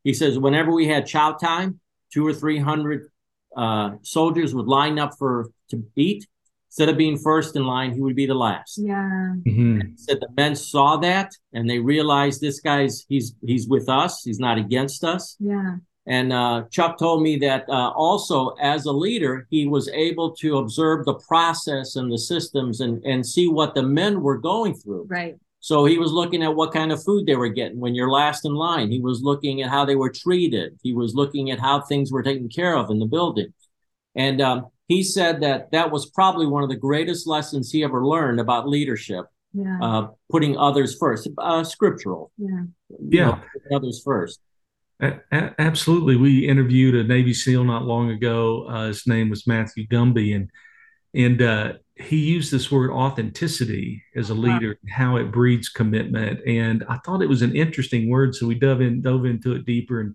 He 0.03 0.15
says, 0.15 0.39
whenever 0.39 0.73
we 0.73 0.87
had 0.89 1.07
chow 1.07 1.33
time, 1.33 1.81
two 2.13 2.27
or 2.27 2.33
300 2.33 3.09
uh, 3.57 3.91
soldiers 4.03 4.55
would 4.55 4.67
line 4.67 4.99
up 4.99 5.13
for 5.19 5.51
to 5.71 5.85
eat. 5.97 6.27
Instead 6.71 6.89
of 6.91 6.97
being 6.99 7.17
first 7.17 7.57
in 7.57 7.65
line, 7.65 7.93
he 7.95 8.01
would 8.01 8.17
be 8.17 8.27
the 8.27 8.35
last. 8.35 8.79
Yeah. 8.79 9.33
Mhm. 9.47 9.83
He 9.93 9.97
said 9.97 10.21
the 10.21 10.29
men 10.37 10.55
saw 10.57 10.99
that 10.99 11.33
and 11.53 11.69
they 11.71 11.79
realized 11.79 12.41
this 12.43 12.61
guy's 12.61 13.05
he's 13.09 13.35
he's 13.47 13.67
with 13.67 13.89
us, 13.89 14.23
he's 14.25 14.39
not 14.39 14.59
against 14.59 15.03
us. 15.03 15.37
Yeah. 15.41 15.77
And 16.09 16.33
uh, 16.33 16.65
Chuck 16.71 16.99
told 16.99 17.23
me 17.23 17.37
that 17.39 17.69
uh, 17.69 17.91
also 17.91 18.51
as 18.61 18.85
a 18.85 18.93
leader, 18.93 19.47
he 19.51 19.67
was 19.67 19.89
able 19.89 20.35
to 20.37 20.59
observe 20.59 21.05
the 21.05 21.15
process 21.15 21.97
and 21.97 22.13
the 22.13 22.19
systems 22.19 22.81
and, 22.81 23.05
and 23.05 23.27
see 23.27 23.49
what 23.49 23.75
the 23.75 23.83
men 23.83 24.23
were 24.23 24.39
going 24.39 24.75
through. 24.75 25.07
Right. 25.09 25.37
So 25.59 25.85
he 25.85 25.99
was 25.99 26.13
looking 26.13 26.45
at 26.45 26.55
what 26.55 26.73
kind 26.73 26.93
of 26.93 27.03
food 27.03 27.27
they 27.27 27.35
were 27.35 27.49
getting 27.49 27.81
when 27.81 27.97
you're 27.97 28.11
last 28.11 28.45
in 28.45 28.55
line. 28.55 28.93
He 28.93 29.01
was 29.01 29.21
looking 29.23 29.63
at 29.63 29.71
how 29.71 29.85
they 29.85 29.97
were 29.97 30.11
treated. 30.11 30.79
He 30.85 30.93
was 30.93 31.17
looking 31.17 31.51
at 31.51 31.59
how 31.59 31.81
things 31.81 32.13
were 32.13 32.23
taken 32.23 32.49
care 32.49 32.77
of 32.77 32.89
in 32.91 33.01
the 33.01 33.07
building. 33.07 33.53
And 34.15 34.41
um, 34.41 34.67
he 34.87 35.03
said 35.03 35.41
that 35.41 35.73
that 35.73 35.91
was 35.91 36.07
probably 36.07 36.47
one 36.47 36.63
of 36.63 36.69
the 36.69 36.77
greatest 36.77 37.27
lessons 37.27 37.73
he 37.73 37.83
ever 37.83 38.07
learned 38.07 38.39
about 38.39 38.69
leadership. 38.69 39.27
Yeah. 39.53 39.79
Uh, 39.83 40.09
putting 40.31 40.57
others 40.57 40.97
first, 40.99 41.29
uh, 41.39 41.65
scriptural. 41.65 42.31
Yeah. 42.39 42.63
Yeah. 43.09 43.27
Know, 43.71 43.77
others 43.77 44.03
first. 44.05 44.39
Absolutely. 45.01 46.17
We 46.17 46.49
interviewed 46.49 46.95
a 46.95 47.05
Navy 47.05 47.35
SEAL 47.35 47.65
not 47.65 47.85
long 47.85 48.11
ago. 48.11 48.67
Uh, 48.67 48.87
his 48.87 49.07
name 49.07 49.29
was 49.29 49.47
Matthew 49.47 49.87
Gumby, 49.87 50.35
and 50.35 50.51
and 51.15 51.43
uh, 51.43 51.73
he 51.97 52.17
used 52.17 52.51
this 52.51 52.71
word 52.71 52.91
authenticity 52.91 54.03
as 54.15 54.31
a 54.31 54.35
leader, 54.35 54.79
wow. 54.83 54.91
how 54.91 55.17
it 55.17 55.33
breeds 55.33 55.69
commitment. 55.69 56.41
And 56.47 56.85
I 56.89 56.99
thought 56.99 57.23
it 57.23 57.29
was 57.29 57.43
an 57.43 57.57
interesting 57.57 58.09
word, 58.09 58.35
so 58.35 58.47
we 58.47 58.55
dove 58.55 58.81
in 58.81 59.03
dove 59.03 59.27
into 59.27 59.55
it 59.55 59.67
deeper. 59.67 60.01
And 60.01 60.15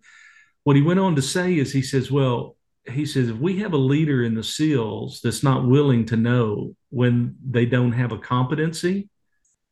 what 0.64 0.76
he 0.76 0.82
went 0.82 1.00
on 1.00 1.16
to 1.16 1.22
say 1.22 1.58
is, 1.58 1.72
he 1.72 1.84
says, 1.84 2.12
"Well, 2.12 2.56
he 2.90 3.06
says 3.06 3.30
if 3.30 3.38
we 3.38 3.60
have 3.60 3.74
a 3.74 3.78
leader 3.78 4.24
in 4.24 4.34
the 4.34 4.44
SEALs 4.44 5.22
that's 5.24 5.44
not 5.44 5.68
willing 5.68 6.06
to 6.08 6.18
know 6.18 6.76
when 6.90 7.36
they 7.48 7.68
don't 7.68 7.92
have 7.92 8.12
a 8.12 8.18
competency, 8.18 9.10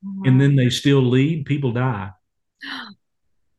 wow. 0.04 0.24
and 0.26 0.40
then 0.40 0.56
they 0.56 0.70
still 0.70 1.02
lead, 1.02 1.46
people 1.46 1.72
die." 1.72 2.12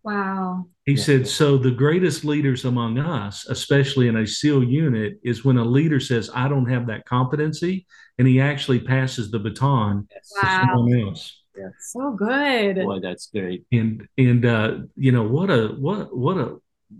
Wow. 0.02 0.66
He 0.90 0.96
yeah. 0.96 1.04
said, 1.04 1.28
so 1.28 1.56
the 1.56 1.70
greatest 1.70 2.24
leaders 2.24 2.64
among 2.64 2.98
us, 2.98 3.46
especially 3.46 4.08
in 4.08 4.16
a 4.16 4.26
SEAL 4.26 4.64
unit, 4.64 5.20
is 5.22 5.44
when 5.44 5.56
a 5.56 5.64
leader 5.64 6.00
says, 6.00 6.28
I 6.34 6.48
don't 6.48 6.68
have 6.68 6.88
that 6.88 7.04
competency, 7.04 7.86
and 8.18 8.26
he 8.26 8.40
actually 8.40 8.80
passes 8.80 9.30
the 9.30 9.38
baton 9.38 10.08
wow. 10.42 10.62
to 10.62 10.66
someone 10.66 11.00
else. 11.00 11.42
Yeah. 11.56 11.68
So 11.78 12.10
good. 12.10 12.74
Boy, 12.74 12.98
that's 12.98 13.26
great. 13.26 13.66
And 13.70 14.08
and 14.18 14.44
uh, 14.44 14.78
you 14.96 15.12
know, 15.12 15.22
what 15.22 15.48
a 15.48 15.68
what 15.78 16.16
what 16.16 16.38
a 16.38 16.56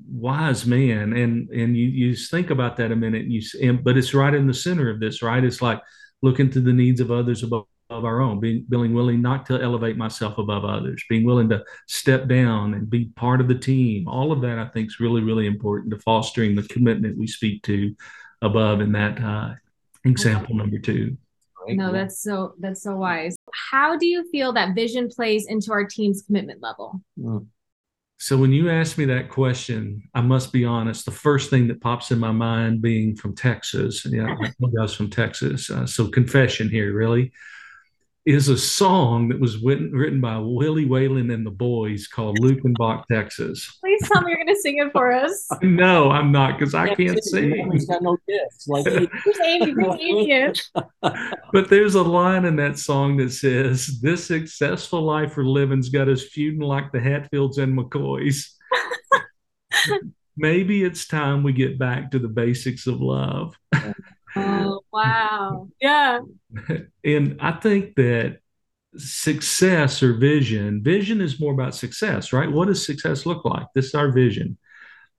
wise 0.09 0.65
man. 0.67 1.13
And 1.13 1.49
and 1.51 1.77
you 1.77 1.87
you 1.87 2.15
think 2.15 2.51
about 2.51 2.77
that 2.77 2.93
a 2.93 2.97
minute 2.97 3.23
and 3.23 3.33
you 3.33 3.43
and, 3.61 3.83
but 3.83 3.99
it's 3.99 4.15
right 4.15 4.33
in 4.33 4.47
the 4.47 4.55
center 4.55 4.89
of 4.89 5.01
this, 5.01 5.21
right? 5.21 5.43
It's 5.43 5.61
like 5.61 5.83
looking 6.23 6.49
to 6.51 6.61
the 6.61 6.73
needs 6.73 7.01
of 7.01 7.11
others 7.11 7.43
above 7.43 7.67
of 7.91 8.05
our 8.05 8.21
own, 8.21 8.41
being, 8.41 8.65
being 8.69 8.95
willing 8.95 9.21
not 9.21 9.45
to 9.47 9.61
elevate 9.61 9.97
myself 9.97 10.39
above 10.39 10.65
others, 10.65 11.03
being 11.09 11.25
willing 11.25 11.49
to 11.49 11.63
step 11.89 12.29
down 12.29 12.75
and 12.75 12.89
be 12.89 13.07
part 13.17 13.41
of 13.41 13.49
the 13.49 13.59
team. 13.59 14.09
All 14.09 14.33
of 14.33 14.41
that, 14.43 14.59
I 14.59 14.67
think, 14.67 14.89
is 14.89 15.01
really, 15.01 15.23
really 15.23 15.47
important 15.47 15.93
to 15.93 15.99
fostering 15.99 16.55
the 16.55 16.63
commitment 16.63 17.19
we 17.19 17.27
speak 17.27 17.63
to 17.65 17.95
above 18.43 18.81
in 18.81 18.93
that 18.93 19.23
uh, 19.23 19.55
example 20.05 20.55
number 20.55 20.79
two. 20.79 21.17
No, 21.69 21.93
that's 21.93 22.23
so 22.23 22.55
that's 22.59 22.83
so 22.83 22.97
wise. 22.97 23.37
How 23.53 23.97
do 23.97 24.07
you 24.07 24.29
feel 24.31 24.53
that 24.55 24.75
vision 24.75 25.09
plays 25.09 25.47
into 25.47 25.73
our 25.73 25.85
team's 25.85 26.23
commitment 26.23 26.63
level? 26.63 27.03
Mm. 27.19 27.47
So 28.19 28.37
when 28.37 28.53
you 28.53 28.69
ask 28.69 28.99
me 28.99 29.07
that 29.07 29.31
question, 29.31 30.03
I 30.15 30.21
must 30.21 30.53
be 30.53 30.65
honest. 30.65 31.07
The 31.07 31.11
first 31.11 31.49
thing 31.49 31.69
that 31.69 31.81
pops 31.81 32.11
in 32.11 32.19
my 32.19 32.33
mind, 32.33 32.83
being 32.83 33.17
from 33.17 33.35
Texas, 33.35 34.05
yeah, 34.07 34.35
I 34.45 34.53
was 34.61 34.95
from 34.95 35.11
Texas. 35.11 35.71
Uh, 35.71 35.87
so 35.87 36.09
confession 36.09 36.69
here, 36.69 36.95
really 36.95 37.33
is 38.27 38.49
a 38.49 38.59
song 38.59 39.29
that 39.29 39.41
was 39.41 39.63
written, 39.63 39.93
written 39.93 40.21
by 40.21 40.37
Willie 40.37 40.87
Waylon 40.87 41.33
and 41.33 41.47
the 41.47 41.51
Boys 41.51 42.07
called 42.07 42.39
Luckenbach, 42.39 43.07
Texas. 43.11 43.79
Please 43.81 44.09
tell 44.09 44.23
me 44.23 44.33
you're 44.33 44.45
going 44.45 44.55
to 44.55 44.61
sing 44.61 44.79
it 44.79 44.93
for 44.93 45.11
us. 45.11 45.49
No, 45.63 46.11
I'm 46.11 46.31
not 46.33 46.59
because 46.59 46.75
I 46.75 46.95
can't 46.95 47.23
sing. 47.25 47.71
He's 47.73 47.87
got 47.87 48.03
no 48.03 48.19
gifts. 48.29 48.69
Like 48.69 48.85
but 51.53 51.71
there's 51.71 51.95
a 51.95 52.03
line 52.03 52.45
in 52.45 52.57
that 52.57 52.79
song 52.79 53.17
that 53.19 53.33
says, 53.33 54.01
"This 54.01 54.27
successful 54.27 55.03
life 55.03 55.37
we're 55.37 55.45
living's 55.45 55.89
got 55.89 56.09
us 56.09 56.25
feuding 56.25 56.61
like 56.61 56.93
the 56.93 57.01
Hatfields 57.01 57.59
and 57.59 57.79
McCoys." 57.79 58.51
Maybe 60.37 60.83
it's 60.85 61.07
time 61.07 61.43
we 61.43 61.53
get 61.53 61.79
back 61.79 62.11
to 62.11 62.19
the 62.19 62.29
basics 62.29 62.87
of 62.87 63.01
love. 63.01 63.55
Oh, 64.37 64.81
wow. 64.93 65.69
Yeah. 65.81 66.21
and 67.05 67.37
I 67.41 67.53
think 67.53 67.95
that 67.97 68.39
success 68.97 70.03
or 70.03 70.15
vision, 70.15 70.83
vision 70.83 71.21
is 71.21 71.41
more 71.41 71.53
about 71.53 71.75
success, 71.75 72.33
right? 72.33 72.51
What 72.51 72.69
does 72.69 72.85
success 72.85 73.27
look 73.27 73.45
like? 73.45 73.67
This 73.75 73.87
is 73.87 73.95
our 73.95 74.11
vision. 74.11 74.59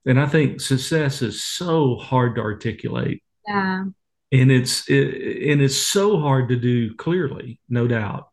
And 0.04 0.20
I 0.20 0.26
think 0.26 0.60
success 0.60 1.22
is 1.22 1.42
so 1.42 1.96
hard 1.96 2.36
to 2.36 2.42
articulate. 2.42 3.22
Yeah. 3.46 3.84
And 4.32 4.50
it's 4.50 4.88
it, 4.88 5.50
and 5.50 5.60
it's 5.60 5.76
so 5.76 6.18
hard 6.18 6.48
to 6.48 6.56
do 6.56 6.94
clearly, 6.94 7.60
no 7.68 7.86
doubt. 7.86 8.28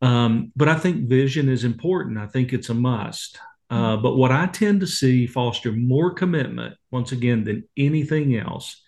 Um, 0.00 0.52
but 0.54 0.68
I 0.68 0.76
think 0.76 1.08
vision 1.08 1.48
is 1.48 1.64
important. 1.64 2.18
I 2.18 2.26
think 2.26 2.52
it's 2.52 2.68
a 2.68 2.74
must. 2.74 3.38
Uh, 3.70 3.94
mm-hmm. 3.94 4.02
but 4.02 4.16
what 4.16 4.32
I 4.32 4.46
tend 4.46 4.80
to 4.80 4.86
see 4.86 5.26
foster 5.26 5.72
more 5.72 6.12
commitment, 6.12 6.76
once 6.90 7.12
again, 7.12 7.44
than 7.44 7.68
anything 7.76 8.36
else, 8.36 8.80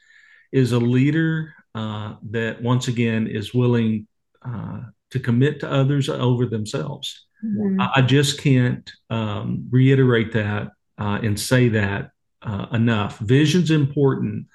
is 0.53 0.73
a 0.73 0.79
leader 0.79 1.55
uh, 1.75 2.15
that 2.31 2.63
once 2.63 2.89
again 2.89 3.27
is 3.27 3.55
willing 3.55 4.07
uh, 4.45 4.81
to 5.11 5.21
commit 5.21 5.61
to 5.61 5.71
others 5.71 6.09
over 6.09 6.47
themselves. 6.47 7.27
Mm-hmm. 7.45 7.81
I, 7.81 7.91
I, 7.97 8.03
just 8.03 8.41
can't 8.41 8.91
um, 9.09 9.69
reiterate 9.71 10.33
that 10.33 10.69
uh, 10.99 11.21
and 11.23 11.39
say 11.39 11.69
that 11.71 12.11
uh, 12.43 12.67
enough. 12.73 13.19
Vision's 13.19 13.71
important, 13.71 14.47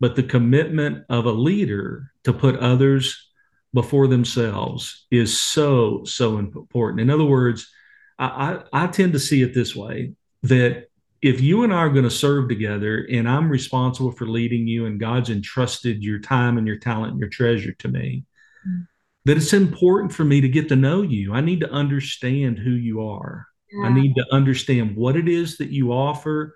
but 0.00 0.16
the 0.16 0.22
commitment 0.22 1.04
of 1.08 1.26
a 1.26 1.32
leader 1.32 2.12
to 2.24 2.32
put 2.32 2.58
others 2.58 3.30
before 3.72 4.06
themselves 4.06 5.06
is 5.10 5.38
so 5.38 6.02
so 6.04 6.38
important. 6.38 7.00
In 7.00 7.10
other 7.10 7.24
words, 7.24 7.70
I, 8.18 8.60
I, 8.72 8.84
I 8.84 8.86
tend 8.86 9.12
to 9.14 9.18
see 9.18 9.42
it 9.42 9.54
this 9.54 9.74
way 9.74 10.12
that 10.42 10.88
if 11.22 11.40
you 11.40 11.64
and 11.64 11.72
I 11.72 11.76
are 11.76 11.90
going 11.90 12.04
to 12.04 12.10
serve 12.10 12.48
together 12.48 13.06
and 13.10 13.28
I'm 13.28 13.48
responsible 13.48 14.12
for 14.12 14.26
leading 14.26 14.66
you 14.66 14.86
and 14.86 15.00
God's 15.00 15.30
entrusted 15.30 16.02
your 16.02 16.18
time 16.18 16.58
and 16.58 16.66
your 16.66 16.78
talent 16.78 17.12
and 17.12 17.20
your 17.20 17.28
treasure 17.28 17.72
to 17.72 17.88
me, 17.88 18.24
mm-hmm. 18.66 18.82
that 19.24 19.36
it's 19.36 19.52
important 19.52 20.12
for 20.12 20.24
me 20.24 20.40
to 20.40 20.48
get 20.48 20.68
to 20.68 20.76
know 20.76 21.02
you. 21.02 21.32
I 21.32 21.40
need 21.40 21.60
to 21.60 21.70
understand 21.70 22.58
who 22.58 22.70
you 22.70 23.06
are. 23.08 23.46
Yeah. 23.72 23.88
I 23.88 23.92
need 23.92 24.14
to 24.14 24.26
understand 24.30 24.96
what 24.96 25.16
it 25.16 25.28
is 25.28 25.56
that 25.58 25.70
you 25.70 25.92
offer, 25.92 26.54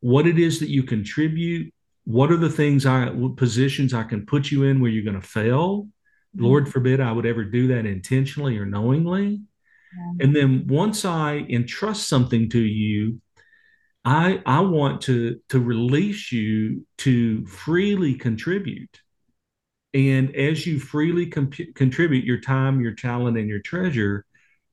what 0.00 0.26
it 0.26 0.38
is 0.38 0.60
that 0.60 0.70
you 0.70 0.82
contribute, 0.84 1.72
what 2.04 2.32
are 2.32 2.36
the 2.36 2.48
things 2.48 2.86
I 2.86 3.12
positions 3.36 3.92
I 3.92 4.04
can 4.04 4.24
put 4.24 4.50
you 4.50 4.64
in 4.64 4.80
where 4.80 4.90
you're 4.90 5.04
going 5.04 5.20
to 5.20 5.26
fail. 5.26 5.82
Mm-hmm. 5.82 6.44
Lord 6.44 6.68
forbid 6.72 7.00
I 7.00 7.12
would 7.12 7.26
ever 7.26 7.44
do 7.44 7.68
that 7.68 7.84
intentionally 7.84 8.56
or 8.58 8.64
knowingly. 8.64 9.42
Yeah. 9.96 10.24
And 10.24 10.36
then 10.36 10.66
once 10.68 11.04
I 11.04 11.44
entrust 11.48 12.08
something 12.08 12.48
to 12.50 12.60
you, 12.60 13.20
I 14.08 14.40
I 14.46 14.60
want 14.60 15.02
to 15.02 15.38
to 15.50 15.60
release 15.60 16.32
you 16.32 16.86
to 16.98 17.44
freely 17.44 18.14
contribute. 18.14 19.02
And 19.92 20.34
as 20.34 20.66
you 20.66 20.80
freely 20.80 21.26
comp- 21.26 21.74
contribute 21.74 22.24
your 22.24 22.40
time, 22.40 22.80
your 22.80 22.94
talent, 22.94 23.36
and 23.36 23.48
your 23.48 23.60
treasure, 23.60 24.24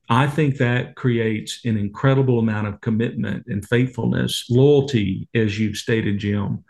I 0.08 0.26
think 0.26 0.56
that 0.56 0.94
creates 0.94 1.60
an 1.66 1.76
incredible 1.76 2.38
amount 2.38 2.68
of 2.68 2.80
commitment 2.80 3.44
and 3.48 3.66
faithfulness, 3.66 4.46
loyalty, 4.48 5.28
as 5.34 5.58
you've 5.58 5.76
stated, 5.76 6.18
Jim. 6.18 6.64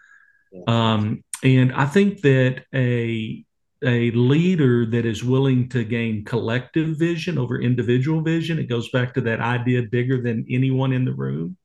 Um, 0.67 1.23
and 1.45 1.73
I 1.73 1.87
think 1.87 2.23
that 2.23 2.65
a 2.75 3.45
a 3.85 4.11
leader 4.11 4.87
that 4.87 5.07
is 5.07 5.23
willing 5.23 5.69
to 5.69 5.85
gain 5.85 6.25
collective 6.25 6.99
vision 6.99 7.39
over 7.39 7.61
individual 7.61 8.23
vision, 8.23 8.59
it 8.59 8.69
goes 8.69 8.91
back 8.91 9.15
to 9.15 9.21
that 9.21 9.39
idea 9.39 9.83
bigger 9.83 10.21
than 10.21 10.47
anyone 10.51 10.93
in 10.93 11.05
the 11.05 11.15
room 11.15 11.57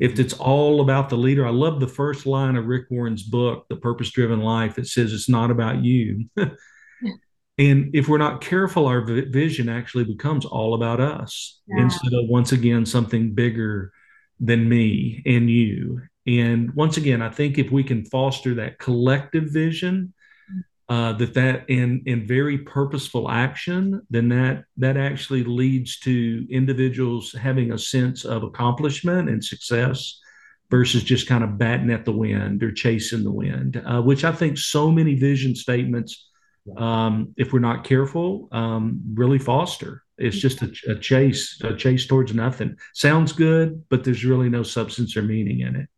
if 0.00 0.18
it's 0.18 0.34
all 0.34 0.80
about 0.80 1.08
the 1.08 1.16
leader, 1.16 1.46
I 1.46 1.50
love 1.50 1.80
the 1.80 1.88
first 1.88 2.26
line 2.26 2.56
of 2.56 2.66
Rick 2.66 2.86
Warren's 2.90 3.22
book, 3.22 3.66
The 3.68 3.76
Purpose 3.76 4.10
Driven 4.10 4.40
Life. 4.40 4.78
It 4.78 4.86
says 4.86 5.12
it's 5.12 5.28
not 5.28 5.50
about 5.50 5.84
you. 5.84 6.26
and 7.58 7.90
if 7.94 8.08
we're 8.08 8.18
not 8.18 8.40
careful, 8.40 8.86
our 8.86 9.02
vision 9.02 9.68
actually 9.68 10.04
becomes 10.04 10.44
all 10.44 10.74
about 10.74 11.00
us 11.00 11.60
yeah. 11.66 11.82
instead 11.82 12.12
of 12.14 12.28
once 12.28 12.52
again 12.52 12.86
something 12.86 13.34
bigger 13.34 13.92
than 14.40 14.68
me 14.68 15.22
and 15.26 15.50
you. 15.50 16.00
And 16.26 16.72
once 16.74 16.96
again, 16.96 17.20
I 17.20 17.30
think 17.30 17.58
if 17.58 17.70
we 17.70 17.82
can 17.82 18.04
foster 18.04 18.54
that 18.54 18.78
collective 18.78 19.52
vision, 19.52 20.14
uh, 20.92 21.12
that 21.14 21.32
that 21.32 21.64
in 21.70 22.02
in 22.04 22.26
very 22.26 22.58
purposeful 22.58 23.30
action, 23.30 24.02
then 24.10 24.28
that 24.28 24.64
that 24.76 24.98
actually 24.98 25.42
leads 25.42 25.98
to 26.00 26.46
individuals 26.50 27.32
having 27.32 27.72
a 27.72 27.78
sense 27.78 28.26
of 28.26 28.42
accomplishment 28.42 29.30
and 29.30 29.42
success 29.42 30.20
versus 30.70 31.02
just 31.02 31.26
kind 31.26 31.44
of 31.44 31.56
batting 31.56 31.90
at 31.90 32.04
the 32.04 32.12
wind 32.12 32.62
or 32.62 32.70
chasing 32.70 33.24
the 33.24 33.30
wind, 33.30 33.82
uh, 33.86 34.02
which 34.02 34.22
I 34.22 34.32
think 34.32 34.58
so 34.58 34.90
many 34.90 35.14
vision 35.14 35.54
statements, 35.54 36.28
um, 36.76 37.32
if 37.38 37.54
we're 37.54 37.68
not 37.70 37.84
careful, 37.84 38.48
um, 38.52 39.00
really 39.14 39.38
foster. 39.38 40.02
It's 40.18 40.36
just 40.36 40.60
a, 40.60 40.70
a 40.88 40.96
chase, 40.96 41.58
a 41.64 41.74
chase 41.74 42.06
towards 42.06 42.34
nothing. 42.34 42.76
Sounds 42.92 43.32
good, 43.32 43.82
but 43.88 44.04
there's 44.04 44.26
really 44.26 44.50
no 44.50 44.62
substance 44.62 45.16
or 45.16 45.22
meaning 45.22 45.60
in 45.60 45.74
it. 45.74 45.88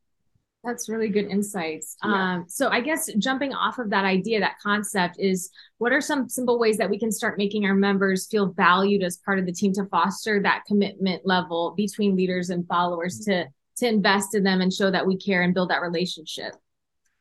That's 0.65 0.89
really 0.89 1.09
good 1.09 1.27
insights. 1.27 1.97
Yeah. 2.03 2.37
Um, 2.37 2.45
so 2.49 2.69
I 2.71 2.81
guess 2.81 3.11
jumping 3.19 3.53
off 3.53 3.79
of 3.79 3.91
that 3.91 4.05
idea, 4.05 4.41
that 4.41 4.59
concept 4.63 5.17
is 5.19 5.51
what 5.79 5.93
are 5.93 6.01
some 6.01 6.29
simple 6.29 6.59
ways 6.59 6.79
that 6.79 6.89
we 6.89 6.99
can 6.99 7.13
start 7.13 7.37
making 7.37 7.67
our 7.67 7.75
members 7.75 8.27
feel 8.27 8.53
valued 8.53 9.03
as 9.03 9.19
part 9.19 9.39
of 9.39 9.47
the 9.47 9.53
team 9.53 9.73
to 9.75 9.85
foster 9.87 10.41
that 10.43 10.63
commitment 10.67 11.27
level 11.27 11.75
between 11.77 12.17
leaders 12.17 12.51
and 12.51 12.67
followers 12.67 13.19
to 13.27 13.45
to 13.77 13.89
invest 13.89 14.35
in 14.35 14.45
them 14.45 14.61
and 14.61 14.73
show 14.73 14.91
that 14.91 15.07
we 15.07 15.17
care 15.17 15.43
and 15.43 15.53
build 15.53 15.69
that 15.69 15.83
relationship. 15.83 16.55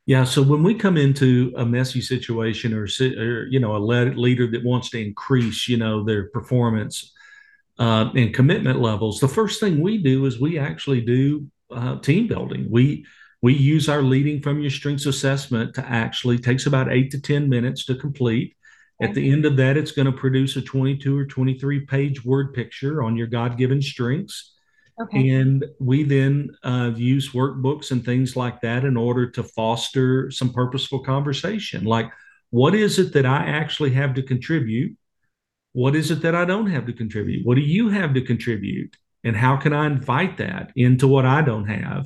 Yeah. 0.06 0.23
So 0.23 0.41
when 0.41 0.63
we 0.63 0.75
come 0.75 0.97
into 0.97 1.53
a 1.58 1.65
messy 1.65 2.01
situation 2.01 2.73
or, 2.73 2.84
or 2.84 3.47
you 3.47 3.60
know, 3.60 3.75
a 3.75 3.79
le- 3.79 4.13
leader 4.13 4.47
that 4.51 4.63
wants 4.63 4.89
to 4.91 5.01
increase, 5.01 5.67
you 5.67 5.77
know, 5.77 6.03
their 6.03 6.29
performance 6.29 7.12
uh, 7.79 8.10
and 8.15 8.34
commitment 8.34 8.82
levels, 8.82 9.19
the 9.19 9.27
first 9.27 9.60
thing 9.60 9.82
we 9.82 9.97
do 9.97 10.25
is 10.25 10.39
we 10.39 10.60
actually 10.60 11.01
do 11.01 11.47
uh, 11.71 11.99
team 11.99 12.27
building. 12.27 12.67
We 12.69 13.06
we 13.43 13.53
use 13.53 13.89
our 13.89 14.01
leading 14.01 14.41
from 14.41 14.62
your 14.62 14.71
strengths 14.71 15.06
assessment 15.06 15.75
to 15.75 15.86
actually 15.86 16.38
takes 16.39 16.65
about 16.65 16.91
eight 16.91 17.12
to 17.12 17.21
ten 17.21 17.49
minutes 17.49 17.86
to 17.86 17.95
complete. 17.95 18.56
At 19.01 19.13
the 19.13 19.29
end 19.32 19.45
of 19.45 19.58
that, 19.58 19.75
it's 19.75 19.91
going 19.91 20.06
to 20.06 20.17
produce 20.17 20.56
a 20.56 20.62
22 20.62 21.17
or 21.17 21.25
23 21.25 21.86
page 21.86 22.23
word 22.23 22.53
picture 22.53 23.03
on 23.03 23.17
your 23.17 23.27
God 23.27 23.58
given 23.58 23.82
strengths. 23.82 24.53
Okay. 25.01 25.27
And 25.27 25.65
we 25.77 26.03
then 26.03 26.51
uh, 26.63 26.91
use 26.95 27.32
workbooks 27.32 27.91
and 27.91 28.06
things 28.06 28.38
like 28.38 28.62
that 28.62 28.86
in 28.86 28.95
order 28.95 29.29
to 29.32 29.43
foster 29.43 30.32
some 30.32 30.53
purposeful 30.53 31.03
conversation. 31.03 31.84
Like, 31.84 32.10
what 32.51 32.73
is 32.73 32.97
it 32.97 33.12
that 33.12 33.25
I 33.25 33.45
actually 33.45 33.91
have 33.91 34.13
to 34.13 34.23
contribute? 34.23 34.95
What 35.73 35.97
is 35.97 36.12
it 36.12 36.21
that 36.21 36.36
I 36.36 36.45
don't 36.45 36.67
have 36.67 36.86
to 36.86 36.93
contribute? 36.93 37.45
What 37.45 37.56
do 37.56 37.62
you 37.62 37.89
have 37.89 38.13
to 38.13 38.21
contribute? 38.21 38.95
And 39.25 39.36
how 39.36 39.58
can 39.58 39.73
I 39.73 39.88
invite 39.88 40.38
that 40.38 40.71
into 40.77 41.10
what 41.10 41.25
I 41.25 41.41
don't 41.41 41.67
have? 41.67 42.06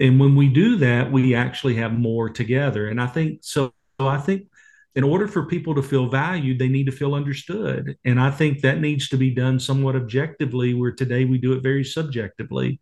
And 0.00 0.18
when 0.18 0.34
we 0.34 0.48
do 0.48 0.76
that, 0.76 1.12
we 1.12 1.34
actually 1.34 1.74
have 1.76 1.92
more 1.92 2.30
together. 2.30 2.88
And 2.88 3.00
I 3.00 3.06
think 3.06 3.40
so. 3.42 3.72
I 3.98 4.16
think 4.16 4.48
in 4.94 5.04
order 5.04 5.28
for 5.28 5.44
people 5.44 5.74
to 5.74 5.82
feel 5.82 6.08
valued, 6.08 6.58
they 6.58 6.68
need 6.68 6.86
to 6.86 6.92
feel 6.92 7.14
understood. 7.14 7.96
And 8.04 8.18
I 8.18 8.30
think 8.30 8.60
that 8.60 8.80
needs 8.80 9.08
to 9.10 9.18
be 9.18 9.30
done 9.30 9.60
somewhat 9.60 9.94
objectively, 9.94 10.74
where 10.74 10.90
today 10.90 11.26
we 11.26 11.38
do 11.38 11.52
it 11.52 11.62
very 11.62 11.84
subjectively. 11.84 12.80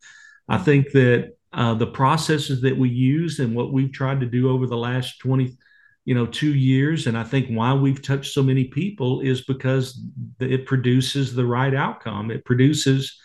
I 0.48 0.58
think 0.58 0.92
that 0.92 1.34
uh, 1.52 1.74
the 1.74 1.86
processes 1.86 2.60
that 2.62 2.76
we 2.76 2.88
use 2.88 3.40
and 3.40 3.54
what 3.54 3.72
we've 3.72 3.92
tried 3.92 4.20
to 4.20 4.26
do 4.26 4.50
over 4.50 4.66
the 4.66 4.76
last 4.76 5.18
20, 5.18 5.56
you 6.04 6.14
know, 6.14 6.26
two 6.26 6.54
years, 6.54 7.06
and 7.06 7.18
I 7.18 7.24
think 7.24 7.48
why 7.48 7.74
we've 7.74 8.00
touched 8.00 8.32
so 8.32 8.42
many 8.42 8.64
people 8.64 9.20
is 9.20 9.42
because 9.42 10.00
it 10.40 10.66
produces 10.66 11.34
the 11.34 11.44
right 11.44 11.74
outcome. 11.74 12.30
It 12.30 12.44
produces 12.44 13.20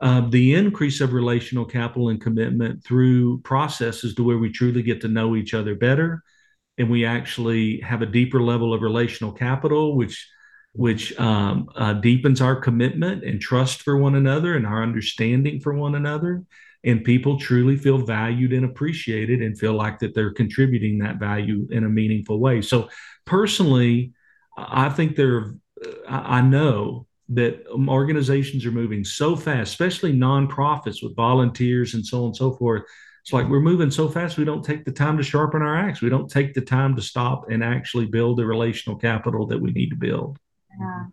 uh, 0.00 0.28
the 0.28 0.54
increase 0.54 1.00
of 1.00 1.12
relational 1.12 1.64
capital 1.64 2.08
and 2.08 2.20
commitment 2.20 2.84
through 2.84 3.40
processes 3.40 4.14
to 4.14 4.22
where 4.22 4.38
we 4.38 4.50
truly 4.50 4.82
get 4.82 5.00
to 5.00 5.08
know 5.08 5.34
each 5.34 5.54
other 5.54 5.74
better 5.74 6.22
and 6.78 6.88
we 6.88 7.04
actually 7.04 7.80
have 7.80 8.02
a 8.02 8.06
deeper 8.06 8.40
level 8.40 8.72
of 8.72 8.82
relational 8.82 9.32
capital, 9.32 9.96
which 9.96 10.26
which 10.74 11.18
um, 11.18 11.68
uh, 11.74 11.94
deepens 11.94 12.40
our 12.40 12.54
commitment 12.54 13.24
and 13.24 13.40
trust 13.40 13.82
for 13.82 13.96
one 13.96 14.14
another 14.14 14.54
and 14.54 14.64
our 14.64 14.82
understanding 14.82 15.58
for 15.58 15.74
one 15.74 15.96
another. 15.96 16.44
And 16.84 17.02
people 17.02 17.40
truly 17.40 17.76
feel 17.76 17.98
valued 17.98 18.52
and 18.52 18.64
appreciated 18.64 19.42
and 19.42 19.58
feel 19.58 19.72
like 19.72 19.98
that 19.98 20.14
they're 20.14 20.32
contributing 20.32 20.98
that 20.98 21.16
value 21.16 21.66
in 21.70 21.84
a 21.84 21.88
meaningful 21.88 22.38
way. 22.38 22.62
So, 22.62 22.88
personally, 23.24 24.12
I 24.56 24.88
think 24.90 25.16
there, 25.16 25.54
I 26.08 26.42
know 26.42 27.07
that 27.30 27.64
organizations 27.88 28.64
are 28.64 28.70
moving 28.70 29.04
so 29.04 29.36
fast, 29.36 29.70
especially 29.72 30.12
nonprofits 30.12 31.02
with 31.02 31.14
volunteers 31.14 31.94
and 31.94 32.04
so 32.04 32.20
on 32.20 32.26
and 32.26 32.36
so 32.36 32.52
forth, 32.52 32.82
it's 33.22 33.32
like 33.32 33.48
we're 33.48 33.60
moving 33.60 33.90
so 33.90 34.08
fast, 34.08 34.38
we 34.38 34.44
don't 34.44 34.64
take 34.64 34.84
the 34.86 34.92
time 34.92 35.18
to 35.18 35.22
sharpen 35.22 35.60
our 35.60 35.76
axe. 35.76 36.00
We 36.00 36.08
don't 36.08 36.30
take 36.30 36.54
the 36.54 36.62
time 36.62 36.96
to 36.96 37.02
stop 37.02 37.50
and 37.50 37.62
actually 37.62 38.06
build 38.06 38.38
the 38.38 38.46
relational 38.46 38.98
capital 38.98 39.46
that 39.48 39.60
we 39.60 39.72
need 39.72 39.90
to 39.90 39.96
build. 39.96 40.38
Yeah. 40.78 41.04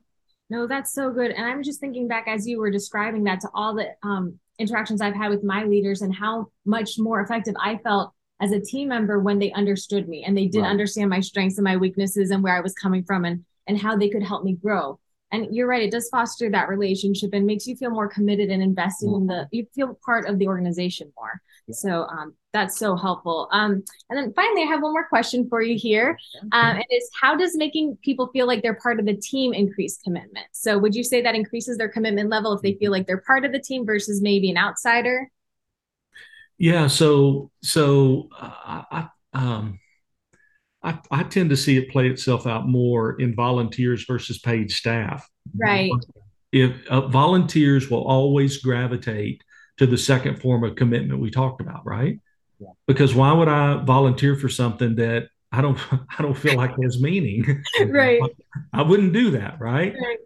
No, 0.49 0.67
that's 0.67 0.93
so 0.93 1.11
good. 1.11 1.31
And 1.31 1.45
I'm 1.45 1.63
just 1.63 1.79
thinking 1.81 2.07
back 2.07 2.25
as 2.27 2.47
you 2.47 2.59
were 2.59 2.71
describing 2.71 3.23
that 3.25 3.41
to 3.41 3.49
all 3.53 3.73
the 3.75 3.87
um, 4.03 4.39
interactions 4.59 5.01
I've 5.01 5.15
had 5.15 5.31
with 5.31 5.43
my 5.43 5.63
leaders 5.63 6.01
and 6.01 6.13
how 6.15 6.47
much 6.65 6.97
more 6.97 7.19
effective 7.21 7.55
I 7.59 7.77
felt 7.77 8.13
as 8.39 8.51
a 8.51 8.61
team 8.61 8.89
member 8.89 9.19
when 9.19 9.39
they 9.39 9.51
understood 9.53 10.07
me 10.07 10.23
and 10.23 10.37
they 10.37 10.47
did 10.47 10.61
Right. 10.61 10.69
understand 10.69 11.09
my 11.09 11.19
strengths 11.19 11.57
and 11.57 11.63
my 11.65 11.77
weaknesses 11.77 12.31
and 12.31 12.43
where 12.43 12.55
I 12.55 12.61
was 12.61 12.73
coming 12.73 13.03
from 13.03 13.25
and 13.25 13.43
and 13.67 13.79
how 13.79 13.97
they 13.97 14.09
could 14.09 14.21
help 14.21 14.43
me 14.43 14.53
grow. 14.53 14.99
And 15.35 15.55
you're 15.55 15.67
right, 15.67 15.83
it 15.83 15.91
does 15.91 16.09
foster 16.09 16.49
that 16.49 16.69
relationship 16.69 17.31
and 17.33 17.45
makes 17.45 17.67
you 17.67 17.75
feel 17.75 17.89
more 17.89 18.07
committed 18.07 18.49
and 18.49 18.63
invested 18.63 19.07
in 19.07 19.27
the 19.27 19.47
you 19.51 19.67
feel 19.75 19.99
part 20.05 20.27
of 20.27 20.39
the 20.39 20.47
organization 20.47 21.11
more. 21.17 21.41
So 21.71 22.03
um, 22.03 22.35
that's 22.53 22.77
so 22.77 22.95
helpful. 22.95 23.49
Um, 23.51 23.83
and 24.09 24.17
then 24.17 24.33
finally, 24.33 24.63
I 24.63 24.67
have 24.67 24.81
one 24.81 24.93
more 24.93 25.07
question 25.07 25.47
for 25.49 25.61
you 25.61 25.77
here. 25.77 26.17
Um, 26.51 26.77
it 26.77 26.85
is 26.93 27.09
how 27.19 27.35
does 27.35 27.55
making 27.55 27.97
people 28.03 28.27
feel 28.27 28.47
like 28.47 28.61
they're 28.61 28.75
part 28.75 28.99
of 28.99 29.05
the 29.05 29.15
team 29.15 29.53
increase 29.53 29.99
commitment? 30.03 30.45
So 30.51 30.77
would 30.77 30.95
you 30.95 31.03
say 31.03 31.21
that 31.21 31.35
increases 31.35 31.77
their 31.77 31.89
commitment 31.89 32.29
level 32.29 32.53
if 32.53 32.61
they 32.61 32.75
feel 32.75 32.91
like 32.91 33.07
they're 33.07 33.23
part 33.25 33.45
of 33.45 33.51
the 33.51 33.59
team 33.59 33.85
versus 33.85 34.21
maybe 34.21 34.49
an 34.51 34.57
outsider? 34.57 35.29
Yeah, 36.57 36.87
so 36.87 37.51
so 37.61 38.29
uh, 38.39 38.83
I 38.91 39.07
um 39.33 39.79
I, 40.85 40.99
I 41.09 41.23
tend 41.23 41.49
to 41.49 41.57
see 41.57 41.77
it 41.77 41.89
play 41.89 42.07
itself 42.07 42.45
out 42.45 42.67
more 42.67 43.19
in 43.19 43.35
volunteers 43.35 44.05
versus 44.05 44.37
paid 44.37 44.69
staff. 44.69 45.27
Right. 45.57 45.91
If 46.51 46.87
uh, 46.87 47.07
volunteers 47.07 47.89
will 47.89 48.03
always 48.03 48.57
gravitate 48.57 49.43
to 49.77 49.87
the 49.87 49.97
second 49.97 50.39
form 50.39 50.63
of 50.63 50.75
commitment 50.75 51.19
we 51.19 51.31
talked 51.31 51.59
about, 51.59 51.85
right? 51.85 52.19
Yeah. 52.59 52.69
Because 52.87 53.15
why 53.15 53.33
would 53.33 53.47
I 53.47 53.83
volunteer 53.83 54.35
for 54.35 54.47
something 54.47 54.95
that 54.95 55.27
I 55.51 55.61
don't 55.61 55.77
I 56.19 56.21
don't 56.21 56.37
feel 56.37 56.55
like 56.55 56.75
has 56.81 57.01
meaning? 57.01 57.63
Right. 57.87 58.21
I 58.71 58.83
wouldn't 58.83 59.13
do 59.13 59.31
that, 59.31 59.59
right? 59.59 59.93
Right. 59.93 60.17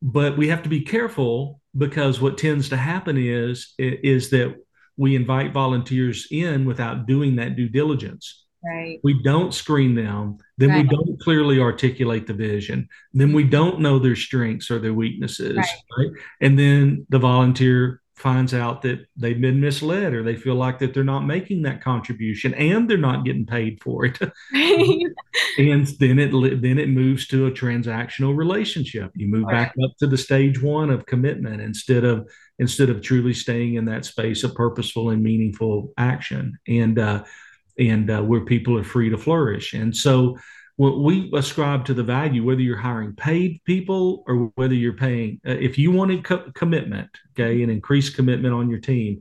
But 0.00 0.38
we 0.38 0.48
have 0.48 0.62
to 0.62 0.68
be 0.68 0.82
careful 0.82 1.60
because 1.76 2.20
what 2.20 2.38
tends 2.38 2.68
to 2.68 2.76
happen 2.76 3.16
is 3.18 3.74
is 3.78 4.30
that 4.30 4.54
we 4.96 5.16
invite 5.16 5.52
volunteers 5.52 6.28
in 6.30 6.64
without 6.64 7.06
doing 7.06 7.36
that 7.36 7.56
due 7.56 7.68
diligence. 7.68 8.44
Right. 8.64 8.98
We 9.04 9.22
don't 9.22 9.54
screen 9.54 9.94
them, 9.94 10.38
then 10.56 10.70
Right. 10.70 10.82
we 10.84 10.88
don't 10.88 11.20
clearly 11.20 11.60
articulate 11.60 12.26
the 12.26 12.34
vision, 12.34 12.88
then 13.14 13.32
we 13.32 13.44
don't 13.44 13.80
know 13.80 13.98
their 13.98 14.16
strengths 14.16 14.70
or 14.70 14.78
their 14.80 14.94
weaknesses, 14.94 15.56
Right. 15.56 15.66
right? 15.96 16.10
And 16.40 16.58
then 16.58 17.06
the 17.08 17.20
volunteer 17.20 18.00
finds 18.16 18.52
out 18.52 18.82
that 18.82 19.06
they've 19.16 19.40
been 19.40 19.60
misled 19.60 20.12
or 20.12 20.24
they 20.24 20.34
feel 20.34 20.56
like 20.56 20.80
that 20.80 20.92
they're 20.92 21.04
not 21.04 21.24
making 21.24 21.62
that 21.62 21.80
contribution 21.80 22.52
and 22.54 22.90
they're 22.90 22.98
not 22.98 23.24
getting 23.24 23.46
paid 23.46 23.80
for 23.80 24.04
it 24.06 24.18
Right. 24.52 25.02
and 25.58 25.86
then 26.00 26.18
it 26.18 26.60
then 26.60 26.78
it 26.80 26.88
moves 26.88 27.28
to 27.28 27.46
a 27.46 27.50
transactional 27.52 28.36
relationship 28.36 29.12
you 29.14 29.28
move 29.28 29.46
back 29.46 29.72
up 29.84 29.92
to 30.00 30.08
the 30.08 30.18
stage 30.18 30.60
one 30.60 30.90
of 30.90 31.06
commitment 31.06 31.62
instead 31.62 32.02
of 32.04 32.28
instead 32.58 32.90
of 32.90 33.02
truly 33.02 33.32
staying 33.32 33.74
in 33.74 33.84
that 33.84 34.04
space 34.04 34.42
of 34.42 34.52
purposeful 34.52 35.10
and 35.10 35.22
meaningful 35.22 35.92
action 35.96 36.58
and 36.66 36.98
uh 36.98 37.22
and 37.78 38.10
uh, 38.10 38.22
where 38.22 38.44
people 38.44 38.76
are 38.78 38.84
free 38.84 39.10
to 39.10 39.18
flourish 39.18 39.74
and 39.74 39.96
so 39.96 40.36
what 40.76 41.00
we 41.00 41.30
ascribe 41.34 41.84
to 41.84 41.94
the 41.94 42.02
value 42.02 42.44
whether 42.44 42.60
you're 42.60 42.76
hiring 42.76 43.14
paid 43.14 43.60
people 43.64 44.24
or 44.26 44.50
whether 44.54 44.74
you're 44.74 44.92
paying 44.92 45.40
uh, 45.46 45.52
if 45.52 45.78
you 45.78 45.90
wanted 45.90 46.24
co- 46.24 46.50
commitment 46.54 47.10
okay 47.32 47.62
and 47.62 47.70
increased 47.70 48.14
commitment 48.14 48.54
on 48.54 48.68
your 48.68 48.80
team 48.80 49.20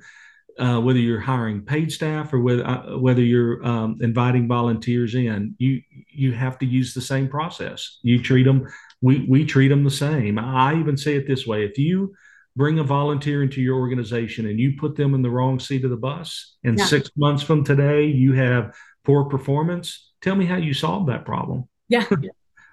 uh, 0.60 0.80
whether 0.80 1.00
you're 1.00 1.20
hiring 1.20 1.62
paid 1.62 1.92
staff 1.92 2.34
or 2.34 2.40
whether 2.40 2.66
uh, 2.66 2.98
whether 2.98 3.22
you're 3.22 3.64
um, 3.66 3.98
inviting 4.02 4.48
volunteers 4.48 5.16
in, 5.16 5.56
you 5.60 5.82
you 6.12 6.32
have 6.32 6.58
to 6.60 6.66
use 6.66 6.94
the 6.94 7.02
same 7.02 7.28
process. 7.28 8.00
You 8.02 8.22
treat 8.22 8.44
them. 8.44 8.68
We 9.02 9.26
we 9.30 9.46
treat 9.46 9.68
them 9.68 9.84
the 9.84 9.92
same. 9.92 10.40
I 10.40 10.80
even 10.80 10.98
say 10.98 11.16
it 11.16 11.28
this 11.28 11.46
way: 11.46 11.64
if 11.64 11.78
you 11.78 12.16
bring 12.58 12.80
a 12.80 12.84
volunteer 12.84 13.44
into 13.44 13.62
your 13.62 13.78
organization 13.78 14.48
and 14.48 14.60
you 14.60 14.74
put 14.78 14.96
them 14.96 15.14
in 15.14 15.22
the 15.22 15.30
wrong 15.30 15.60
seat 15.60 15.86
of 15.86 15.92
the 15.92 15.96
bus, 15.96 16.58
and 16.64 16.78
Yeah. 16.78 16.86
six 16.86 17.12
months 17.16 17.44
from 17.44 17.64
today 17.64 18.06
you 18.08 18.34
have 18.34 18.76
poor 19.06 19.26
performance, 19.26 20.12
tell 20.22 20.36
me 20.36 20.46
how 20.46 20.58
you 20.58 20.74
solve 20.74 21.08
that 21.08 21.24
problem 21.24 21.66
Yeah. 21.88 22.06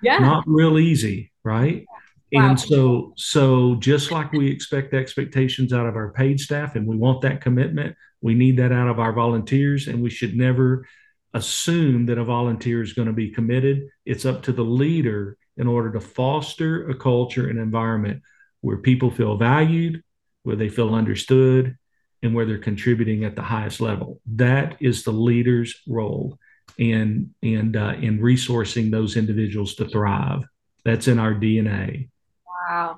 Yeah. 0.03 0.19
not 0.19 0.45
real 0.47 0.79
easy, 0.79 1.31
right? 1.45 1.85
Wow. 2.33 2.49
And 2.51 2.59
so, 2.59 3.13
so 3.17 3.77
just 3.77 4.11
like 4.11 4.33
we 4.33 4.49
expect 4.51 4.95
expectations 4.95 5.73
out 5.73 5.87
of 5.87 5.95
our 5.95 6.11
paid 6.13 6.41
staff, 6.41 6.75
and 6.75 6.87
we 6.87 6.97
want 6.97 7.21
that 7.21 7.41
commitment, 7.41 7.95
we 8.23 8.35
need 8.35 8.57
that 8.57 8.73
out 8.73 8.89
of 8.89 8.99
our 8.99 9.13
volunteers, 9.13 9.87
and 9.87 10.03
we 10.03 10.11
should 10.11 10.35
never 10.35 10.87
assume 11.35 12.07
that 12.07 12.19
a 12.19 12.25
volunteer 12.25 12.83
is 12.83 12.95
going 12.95 13.07
to 13.07 13.13
be 13.15 13.31
committed. 13.31 13.87
It's 14.05 14.25
up 14.25 14.43
to 14.45 14.53
the 14.53 14.65
leader 14.65 15.37
in 15.57 15.67
order 15.69 15.93
to 15.93 16.01
foster 16.01 16.89
a 16.89 16.95
culture 16.95 17.49
and 17.49 17.59
environment 17.59 18.23
where 18.65 18.79
people 18.79 19.11
feel 19.11 19.37
valued, 19.37 20.03
where 20.43 20.57
they 20.57 20.71
feel 20.71 20.95
understood, 20.95 21.77
and 22.23 22.35
where 22.35 22.47
they're 22.47 22.57
contributing 22.57 23.23
at 23.25 23.37
the 23.37 23.43
highest 23.43 23.79
level. 23.79 24.23
That 24.25 24.77
is 24.81 25.05
the 25.05 25.13
leader's 25.13 25.83
role 25.87 26.39
in 26.79 27.35
and 27.43 27.77
uh, 27.77 27.95
in 28.01 28.21
resourcing 28.21 28.91
those 28.91 29.19
individuals 29.19 29.75
to 29.75 29.87
thrive. 29.87 30.45
That's 30.83 31.09
in 31.09 31.19
our 31.19 31.35
DNA. 31.35 32.09
Wow. 32.47 32.97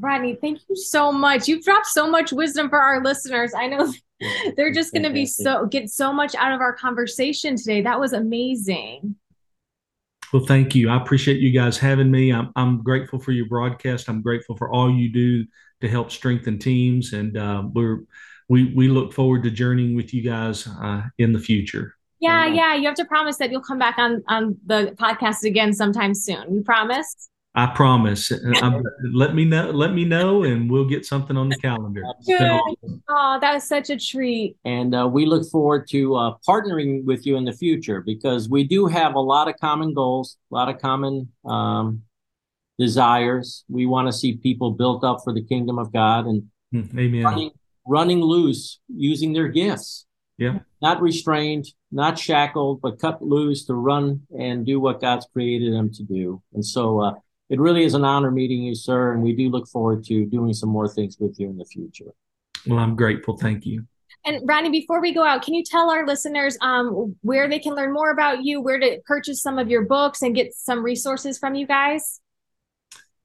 Rodney, 0.00 0.36
thank 0.40 0.60
you 0.70 0.74
so 0.74 1.12
much. 1.12 1.48
You've 1.48 1.64
dropped 1.64 1.86
so 1.86 2.10
much 2.10 2.32
wisdom 2.32 2.70
for 2.70 2.80
our 2.80 3.04
listeners. 3.04 3.52
I 3.54 3.66
know 3.66 3.92
They're 4.56 4.72
just 4.72 4.92
going 4.92 5.02
to 5.02 5.10
be 5.10 5.26
so 5.26 5.66
get 5.66 5.90
so 5.90 6.12
much 6.12 6.34
out 6.34 6.52
of 6.52 6.60
our 6.60 6.72
conversation 6.72 7.56
today. 7.56 7.82
That 7.82 8.00
was 8.00 8.12
amazing. 8.12 9.16
Well, 10.34 10.44
thank 10.44 10.74
you. 10.74 10.90
I 10.90 10.96
appreciate 10.96 11.38
you 11.38 11.52
guys 11.52 11.78
having 11.78 12.10
me. 12.10 12.32
I'm, 12.32 12.50
I'm 12.56 12.82
grateful 12.82 13.20
for 13.20 13.30
your 13.30 13.46
broadcast. 13.46 14.08
I'm 14.08 14.20
grateful 14.20 14.56
for 14.56 14.68
all 14.68 14.90
you 14.90 15.08
do 15.12 15.46
to 15.80 15.88
help 15.88 16.10
strengthen 16.10 16.58
teams, 16.58 17.12
and 17.12 17.36
uh, 17.36 17.62
we're 17.72 18.00
we 18.48 18.74
we 18.74 18.88
look 18.88 19.12
forward 19.12 19.44
to 19.44 19.50
journeying 19.52 19.94
with 19.94 20.12
you 20.12 20.22
guys 20.22 20.66
uh, 20.66 21.02
in 21.18 21.32
the 21.32 21.38
future. 21.38 21.94
Yeah, 22.18 22.46
yeah. 22.46 22.74
You 22.74 22.86
have 22.86 22.96
to 22.96 23.04
promise 23.04 23.36
that 23.36 23.52
you'll 23.52 23.62
come 23.62 23.78
back 23.78 23.96
on 23.96 24.24
on 24.26 24.58
the 24.66 24.96
podcast 24.98 25.44
again 25.44 25.72
sometime 25.72 26.14
soon. 26.16 26.52
You 26.52 26.62
promise? 26.64 27.30
I 27.56 27.66
promise. 27.66 28.32
I'm, 28.62 28.82
let 29.12 29.34
me 29.34 29.44
know. 29.44 29.70
Let 29.70 29.92
me 29.94 30.04
know, 30.04 30.42
and 30.42 30.68
we'll 30.68 30.88
get 30.88 31.06
something 31.06 31.36
on 31.36 31.48
the 31.48 31.56
calendar. 31.56 32.02
Good. 32.26 32.60
Oh, 33.08 33.38
that 33.40 33.54
was 33.54 33.64
such 33.64 33.90
a 33.90 33.96
treat. 33.96 34.56
And 34.64 34.94
uh, 34.94 35.08
we 35.10 35.24
look 35.24 35.48
forward 35.48 35.86
to 35.90 36.16
uh, 36.16 36.34
partnering 36.48 37.04
with 37.04 37.26
you 37.26 37.36
in 37.36 37.44
the 37.44 37.52
future 37.52 38.00
because 38.00 38.48
we 38.48 38.64
do 38.64 38.86
have 38.86 39.14
a 39.14 39.20
lot 39.20 39.48
of 39.48 39.54
common 39.60 39.94
goals, 39.94 40.36
a 40.50 40.54
lot 40.54 40.68
of 40.68 40.80
common 40.80 41.28
um, 41.44 42.02
desires. 42.78 43.64
We 43.68 43.86
want 43.86 44.08
to 44.08 44.12
see 44.12 44.36
people 44.36 44.72
built 44.72 45.04
up 45.04 45.18
for 45.22 45.32
the 45.32 45.44
kingdom 45.44 45.78
of 45.78 45.92
God 45.92 46.26
and 46.26 46.44
hmm, 46.72 46.98
Amen. 46.98 47.22
Running, 47.22 47.50
running 47.86 48.20
loose, 48.20 48.80
using 48.88 49.32
their 49.32 49.48
gifts. 49.48 50.06
Yeah. 50.38 50.58
Not 50.82 51.00
restrained, 51.00 51.66
not 51.92 52.18
shackled, 52.18 52.80
but 52.80 52.98
cut 52.98 53.22
loose 53.22 53.64
to 53.66 53.74
run 53.74 54.22
and 54.36 54.66
do 54.66 54.80
what 54.80 55.00
God's 55.00 55.26
created 55.32 55.72
them 55.72 55.92
to 55.92 56.02
do. 56.02 56.42
And 56.52 56.66
so 56.66 57.00
uh, 57.00 57.14
it 57.50 57.60
really 57.60 57.84
is 57.84 57.94
an 57.94 58.04
honor 58.04 58.30
meeting 58.30 58.62
you, 58.62 58.74
sir. 58.74 59.12
And 59.12 59.22
we 59.22 59.34
do 59.34 59.48
look 59.50 59.68
forward 59.68 60.04
to 60.04 60.24
doing 60.26 60.52
some 60.52 60.68
more 60.68 60.88
things 60.88 61.18
with 61.18 61.38
you 61.38 61.48
in 61.48 61.58
the 61.58 61.64
future. 61.64 62.12
Well, 62.66 62.78
I'm 62.78 62.96
grateful. 62.96 63.36
Thank 63.36 63.66
you. 63.66 63.86
And 64.26 64.40
Ronnie, 64.48 64.70
before 64.70 65.02
we 65.02 65.12
go 65.12 65.22
out, 65.22 65.42
can 65.42 65.52
you 65.52 65.62
tell 65.62 65.90
our 65.90 66.06
listeners 66.06 66.56
um, 66.62 67.14
where 67.20 67.48
they 67.48 67.58
can 67.58 67.74
learn 67.74 67.92
more 67.92 68.10
about 68.10 68.42
you, 68.42 68.62
where 68.62 68.78
to 68.78 68.98
purchase 69.06 69.42
some 69.42 69.58
of 69.58 69.68
your 69.68 69.82
books 69.82 70.22
and 70.22 70.34
get 70.34 70.54
some 70.54 70.82
resources 70.82 71.38
from 71.38 71.54
you 71.54 71.66
guys? 71.66 72.20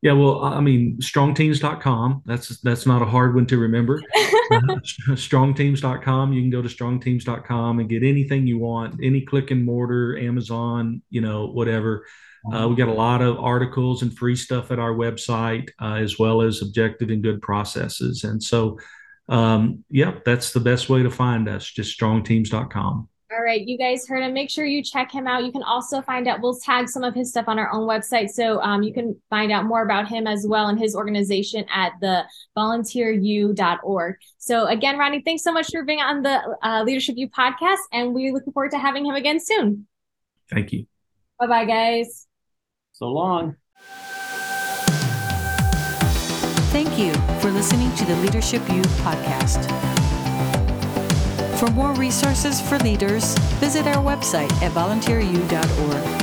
Yeah, 0.02 0.14
well, 0.14 0.42
I 0.42 0.62
mean, 0.62 0.98
strongteams.com. 1.02 2.24
That's 2.26 2.62
that's 2.62 2.86
not 2.86 3.02
a 3.02 3.06
hard 3.06 3.36
one 3.36 3.46
to 3.48 3.58
remember. 3.58 4.02
uh, 4.52 4.60
strongteams.com. 5.10 6.32
You 6.32 6.42
can 6.42 6.50
go 6.50 6.62
to 6.62 6.70
strongteams.com 6.70 7.80
and 7.80 7.90
get 7.90 8.04
anything 8.04 8.48
you 8.48 8.60
want, 8.60 9.00
any 9.04 9.22
click 9.22 9.52
and 9.52 9.66
mortar, 9.66 10.18
Amazon, 10.18 11.02
you 11.10 11.20
know, 11.20 11.48
whatever. 11.48 12.06
Uh, 12.54 12.68
we 12.70 12.76
got 12.78 12.88
a 12.88 12.94
lot 12.94 13.22
of 13.22 13.38
articles 13.38 14.02
and 14.02 14.18
free 14.18 14.36
stuff 14.36 14.72
at 14.72 14.80
our 14.80 14.94
website, 14.94 15.70
uh, 15.82 15.96
as 15.96 16.18
well 16.18 16.42
as 16.42 16.62
objective 16.62 17.10
and 17.10 17.22
good 17.22 17.42
processes. 17.42 18.24
And 18.24 18.42
so, 18.42 18.80
um, 19.28 19.84
yeah, 19.90 20.14
that's 20.26 20.54
the 20.54 20.62
best 20.62 20.88
way 20.88 21.04
to 21.04 21.12
find 21.12 21.50
us. 21.50 21.70
Just 21.70 22.00
strongteams.com. 22.00 23.09
All 23.32 23.44
right, 23.44 23.62
you 23.62 23.78
guys 23.78 24.08
heard 24.08 24.24
him. 24.24 24.34
Make 24.34 24.50
sure 24.50 24.65
you 24.65 24.84
check 24.84 25.12
him 25.12 25.28
out. 25.28 25.46
You 25.46 25.52
can 25.52 25.62
also 25.62 26.02
find 26.02 26.28
out, 26.28 26.42
we'll 26.42 26.58
tag 26.58 26.89
some 26.89 27.04
of 27.04 27.13
his 27.13 27.30
stuff 27.30 27.48
on 27.48 27.60
our 27.60 27.72
own 27.72 27.88
website. 27.88 28.30
So 28.30 28.60
um, 28.62 28.82
you 28.82 28.92
can 28.92 29.15
find 29.30 29.52
out 29.52 29.65
more 29.65 29.84
about 29.84 30.08
him 30.08 30.26
as 30.26 30.48
well 30.48 30.68
and 30.68 30.80
his 30.80 30.96
organization 30.96 31.63
at 31.72 31.94
the 32.02 32.24
volunteeru.org. 32.58 34.15
So 34.39 34.65
again, 34.65 34.98
Ronnie, 34.98 35.22
thanks 35.24 35.44
so 35.44 35.52
much 35.52 35.70
for 35.72 35.84
being 35.84 36.00
on 36.00 36.24
the 36.24 36.58
uh, 36.63 36.82
Leadership 36.84 37.18
U 37.18 37.30
podcast. 37.30 37.78
And 37.94 38.15
we're 38.15 38.34
looking 38.34 38.52
forward 38.52 38.72
to 38.72 38.80
having 38.80 39.06
him 39.06 39.13
again 39.13 39.39
soon. 39.39 39.86
Thank 40.50 40.72
you. 40.72 40.88
Bye 41.39 41.48
bye, 41.48 41.65
guys. 41.65 42.26
So 42.94 43.10
long. 43.10 43.58
Thank 46.72 46.98
you 46.98 47.13
for 47.42 47.52
listening 47.52 47.94
to 47.96 48.06
the 48.06 48.15
Leadership 48.18 48.68
U 48.70 48.82
podcast. 49.04 49.99
For 51.60 51.69
more 51.72 51.93
resources 51.95 52.62
for 52.62 52.80
leaders, 52.80 53.38
visit 53.60 53.86
our 53.86 54.02
website 54.02 54.50
at 54.62 54.72
volunteeru.org. 54.72 56.19